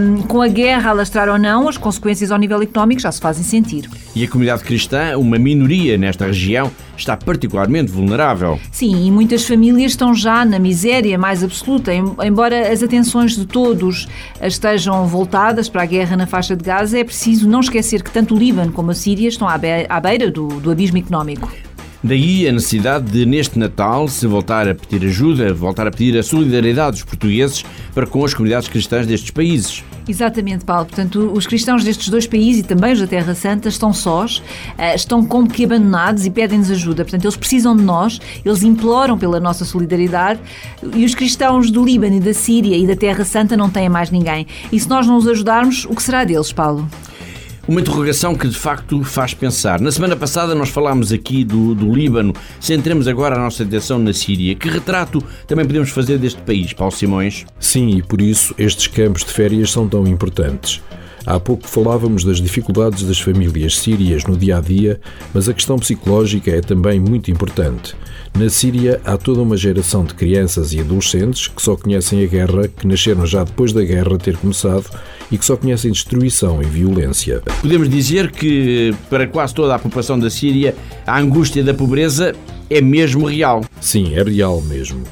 [0.00, 3.20] um, com a guerra a alastrar ou não, as consequências ao nível económico já se
[3.20, 3.88] fazem sentir.
[4.16, 8.60] E a comunidade cristã, uma minoria nesta região, está particularmente vulnerável.
[8.70, 14.08] Sim, e muitas famílias estão já na miséria mais absoluta, embora as atenções de todos
[14.40, 18.34] estejam voltadas para a guerra na faixa de Gaza, é preciso não esquecer que tanto
[18.34, 21.50] o Líbano como a Síria estão à beira do, do abismo económico.
[22.04, 26.22] Daí a necessidade de, neste Natal, se voltar a pedir ajuda, voltar a pedir a
[26.22, 29.84] solidariedade dos portugueses para com as comunidades cristãs destes países.
[30.08, 30.86] Exatamente, Paulo.
[30.86, 34.42] Portanto, os cristãos destes dois países e também os da Terra Santa estão sós,
[34.76, 37.04] eh, estão como que abandonados e pedem-nos ajuda.
[37.04, 40.40] Portanto, eles precisam de nós, eles imploram pela nossa solidariedade
[40.96, 44.10] e os cristãos do Líbano e da Síria e da Terra Santa não têm mais
[44.10, 44.44] ninguém.
[44.72, 46.88] E se nós não os ajudarmos, o que será deles, Paulo?
[47.66, 49.80] Uma interrogação que de facto faz pensar.
[49.80, 54.12] Na semana passada nós falámos aqui do, do Líbano, centremos agora a nossa atenção na
[54.12, 54.56] Síria.
[54.56, 57.46] Que retrato também podemos fazer deste país, Paulo Simões?
[57.60, 60.82] Sim, e por isso estes campos de férias são tão importantes.
[61.24, 65.00] Há pouco falávamos das dificuldades das famílias sírias no dia a dia,
[65.32, 67.94] mas a questão psicológica é também muito importante.
[68.36, 72.66] Na Síria há toda uma geração de crianças e adolescentes que só conhecem a guerra,
[72.66, 74.86] que nasceram já depois da guerra ter começado
[75.30, 77.42] e que só conhecem destruição e violência.
[77.60, 80.74] Podemos dizer que para quase toda a população da Síria
[81.06, 82.34] a angústia da pobreza
[82.68, 83.62] é mesmo real.
[83.80, 85.02] Sim, é real mesmo.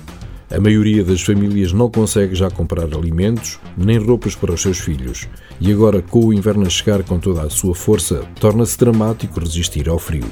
[0.51, 5.29] A maioria das famílias não consegue já comprar alimentos nem roupas para os seus filhos.
[5.61, 9.89] E agora, com o inverno a chegar com toda a sua força, torna-se dramático resistir
[9.89, 10.27] ao frio.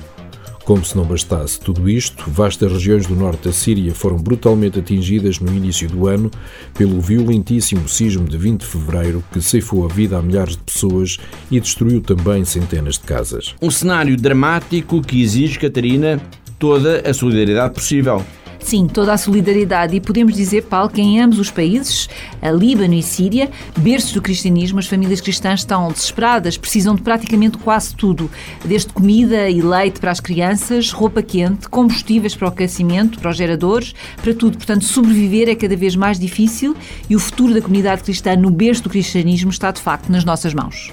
[0.65, 5.39] Como se não bastasse tudo isto, vastas regiões do norte da Síria foram brutalmente atingidas
[5.39, 6.33] no início do ano
[6.75, 11.17] pelo violentíssimo sismo de 20 de fevereiro que ceifou a vida a milhares de pessoas
[11.49, 13.55] e destruiu também centenas de casas.
[13.63, 16.21] Um cenário dramático que exige, Catarina,
[16.59, 18.23] toda a solidariedade possível.
[18.61, 19.97] Sim, toda a solidariedade.
[19.97, 22.09] E podemos dizer, Paulo, que em ambos os países,
[22.43, 27.57] a Líbano e Síria, berços do cristianismo, as famílias cristãs estão desesperadas, precisam de praticamente
[27.59, 28.31] quase tudo,
[28.65, 33.37] desde comida e leite para as crianças, roupa quente, combustíveis para o aquecimento, para os
[33.37, 34.59] geradores, para tudo.
[34.59, 36.77] Portanto, sobreviver é cada vez mais difícil
[37.09, 40.53] e o futuro da comunidade cristã no berço do cristianismo está, de facto, nas nossas
[40.53, 40.93] mãos.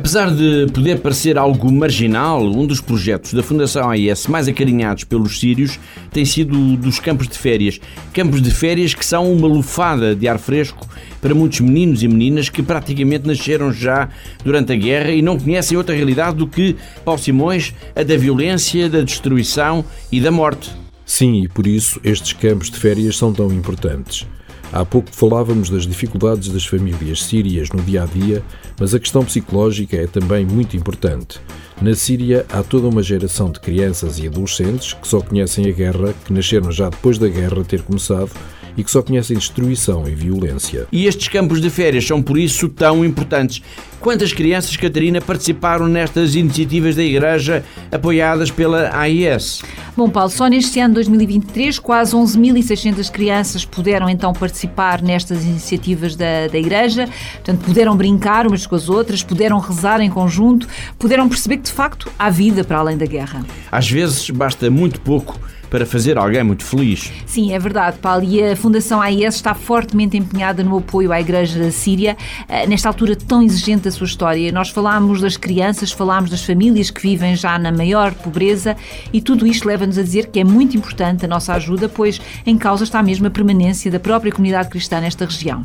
[0.00, 5.38] Apesar de poder parecer algo marginal, um dos projetos da Fundação AIS mais acarinhados pelos
[5.38, 5.78] sírios
[6.10, 7.78] tem sido dos campos de férias.
[8.14, 10.88] Campos de férias que são uma lufada de ar fresco
[11.20, 14.08] para muitos meninos e meninas que praticamente nasceram já
[14.42, 18.88] durante a guerra e não conhecem outra realidade do que, Paulo Simões, a da violência,
[18.88, 20.70] da destruição e da morte.
[21.04, 24.26] Sim, e por isso estes campos de férias são tão importantes.
[24.72, 28.42] Há pouco falávamos das dificuldades das famílias sírias no dia a dia,
[28.80, 31.38] mas a questão psicológica é também muito importante.
[31.82, 36.14] Na Síria há toda uma geração de crianças e adolescentes que só conhecem a guerra,
[36.24, 38.30] que nasceram já depois da guerra ter começado
[38.76, 40.86] e que só conhecem destruição e violência.
[40.90, 43.62] E estes campos de férias são por isso tão importantes.
[44.00, 47.62] Quantas crianças, Catarina, participaram nestas iniciativas da Igreja
[47.92, 49.60] apoiadas pela AIS?
[49.94, 56.48] Bom, Paulo, só neste ano 2023, quase 11.600 crianças puderam então participar nestas iniciativas da,
[56.50, 57.10] da Igreja.
[57.34, 60.66] Portanto, puderam brincar umas com as outras, puderam rezar em conjunto,
[60.98, 63.44] puderam perceber que de facto há vida para além da guerra.
[63.70, 65.38] Às vezes basta muito pouco
[65.70, 67.12] para fazer alguém muito feliz.
[67.24, 68.24] Sim, é verdade, Paulo.
[68.24, 72.16] E a Fundação AIS está fortemente empenhada no apoio à Igreja da Síria,
[72.48, 74.50] eh, nesta altura tão exigente da sua história.
[74.50, 78.76] Nós falámos das crianças, falámos das famílias que vivem já na maior pobreza
[79.12, 82.58] e tudo isto leva-nos a dizer que é muito importante a nossa ajuda, pois em
[82.58, 85.64] causa está mesmo a permanência da própria comunidade cristã nesta região.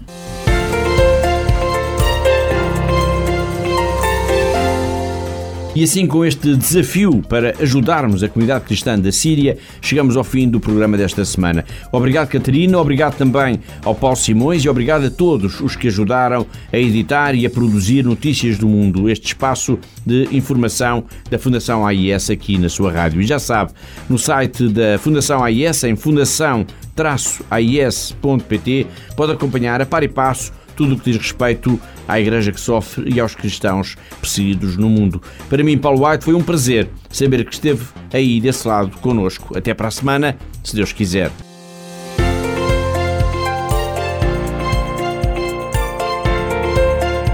[5.76, 10.48] E assim, com este desafio para ajudarmos a comunidade cristã da Síria, chegamos ao fim
[10.48, 11.66] do programa desta semana.
[11.92, 16.78] Obrigado, Catarina, obrigado também ao Paulo Simões e obrigado a todos os que ajudaram a
[16.78, 22.58] editar e a produzir Notícias do Mundo, este espaço de informação da Fundação AIS aqui
[22.58, 23.20] na sua rádio.
[23.20, 23.74] E já sabe,
[24.10, 31.00] no site da Fundação AIS, em fundação-ais.pt, pode acompanhar a par e passo tudo o
[31.00, 35.22] que diz respeito à Igreja que sofre e aos cristãos perseguidos no mundo.
[35.50, 39.58] Para mim, Paulo White, foi um prazer saber que esteve aí desse lado conosco.
[39.58, 41.32] Até para a semana, se Deus quiser.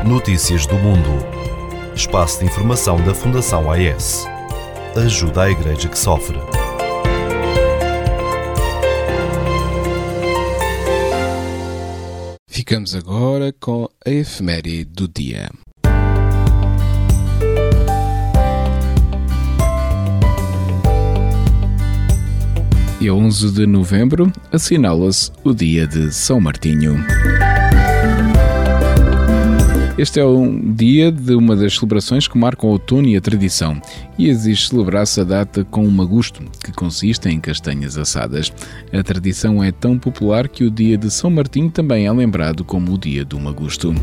[0.06, 1.10] Notícias do Mundo.
[1.96, 4.28] Espaço de informação da Fundação AES.
[4.96, 6.61] Ajuda a Igreja que sofre.
[12.62, 15.50] Ficamos agora com a efeméride do dia.
[23.00, 27.04] E a 11 de novembro assinala-se o dia de São Martinho.
[30.02, 33.80] Este é um dia de uma das celebrações que marcam o outono e a tradição,
[34.18, 38.52] e exige celebrar-se a data com um magusto, que consiste em castanhas assadas.
[38.92, 42.94] A tradição é tão popular que o dia de São Martinho também é lembrado como
[42.94, 43.94] o dia do magusto.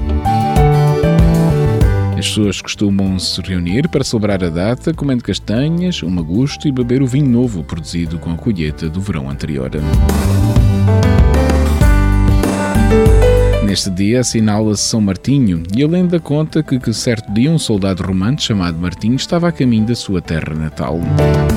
[2.16, 7.02] As pessoas costumam se reunir para celebrar a data, comendo castanhas, um magusto e beber
[7.02, 9.72] o vinho novo produzido com a colheita do verão anterior.
[13.68, 18.02] Neste dia assinala-se São Martinho e a lenda conta que, que certo dia um soldado
[18.02, 20.98] romano chamado Martinho estava a caminho da sua terra natal.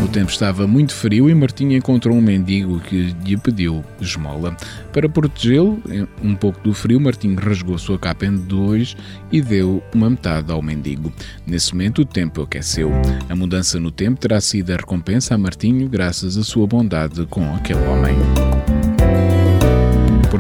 [0.04, 4.58] O tempo estava muito frio e Martinho encontrou um mendigo que lhe pediu esmola.
[4.92, 5.82] Para protegê-lo
[6.22, 8.94] um pouco do frio, Martinho rasgou sua capa em dois
[9.32, 11.14] e deu uma metade ao mendigo.
[11.48, 12.92] Nesse momento o tempo aqueceu.
[13.30, 17.56] A mudança no tempo terá sido a recompensa a Martinho graças à sua bondade com
[17.56, 18.16] aquele homem.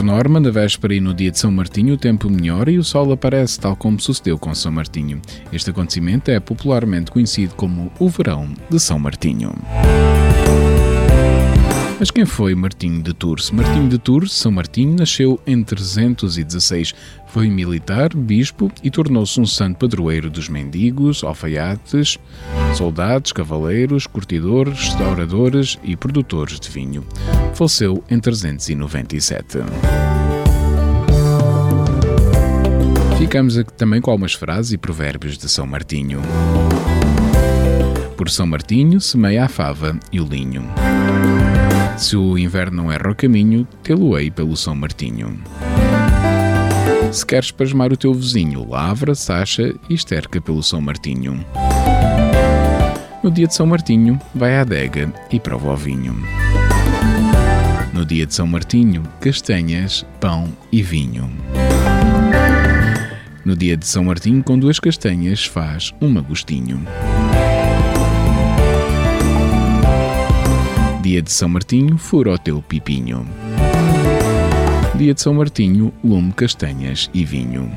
[0.01, 2.83] Por norma, na véspera e no dia de São Martinho, o tempo melhora e o
[2.83, 5.21] sol aparece, tal como sucedeu com São Martinho.
[5.53, 9.53] Este acontecimento é popularmente conhecido como o Verão de São Martinho.
[11.99, 13.51] Mas quem foi Martinho de Tours?
[13.51, 16.95] Martinho de Tours, São Martinho, nasceu em 316.
[17.31, 22.19] Foi militar, bispo e tornou-se um santo padroeiro dos mendigos, alfaiates,
[22.75, 27.05] soldados, cavaleiros, curtidores, restauradores e produtores de vinho.
[27.53, 29.59] Faleceu em 397.
[33.17, 36.21] Ficamos aqui também com algumas frases e provérbios de São Martinho.
[38.17, 40.65] Por São Martinho semeia a fava e o linho.
[41.97, 45.39] Se o inverno não erra o caminho, tê-lo-ei pelo São Martinho.
[47.11, 51.45] Se queres pasmar o teu vizinho, lavra, sacha e esterca pelo São Martinho.
[53.21, 56.15] No dia de São Martinho, vai à adega e prova o vinho.
[57.93, 61.29] No dia de São Martinho, castanhas, pão e vinho.
[63.43, 66.81] No dia de São Martinho, com duas castanhas, faz um magostinho.
[71.01, 73.27] Dia de São Martinho, fura o teu pipinho.
[75.01, 77.71] Dia de São Martinho, lume, castanhas e vinho.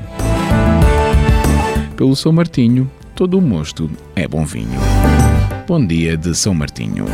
[1.97, 4.79] Pelo São Martinho, todo o mosto é bom vinho.
[5.67, 7.05] Bom dia de São Martinho.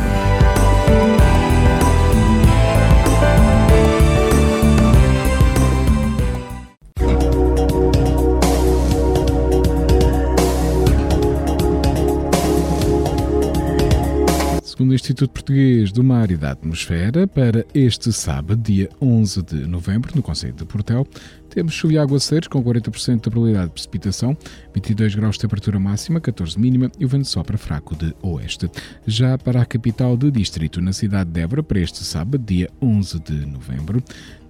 [14.92, 19.66] Segundo o Instituto Português do Mar e da Atmosfera, para este sábado, dia 11 de
[19.66, 21.06] novembro, no Conselho de Portel,
[21.48, 24.36] temos chuva e aguaceiros com 40% de probabilidade de precipitação,
[24.74, 28.70] 22 graus de temperatura máxima, 14 mínima e o vento sopra fraco de oeste.
[29.06, 33.20] Já para a capital de distrito, na cidade de Évora, para este sábado, dia 11
[33.20, 34.02] de novembro,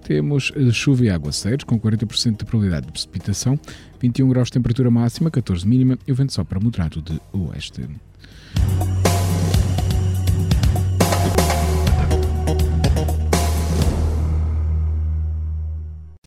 [0.03, 3.59] temos chuva e aguaceiros com 40% de probabilidade de precipitação,
[4.01, 7.87] 21 graus de temperatura máxima, 14 mínima e o vento sopra moderado de oeste.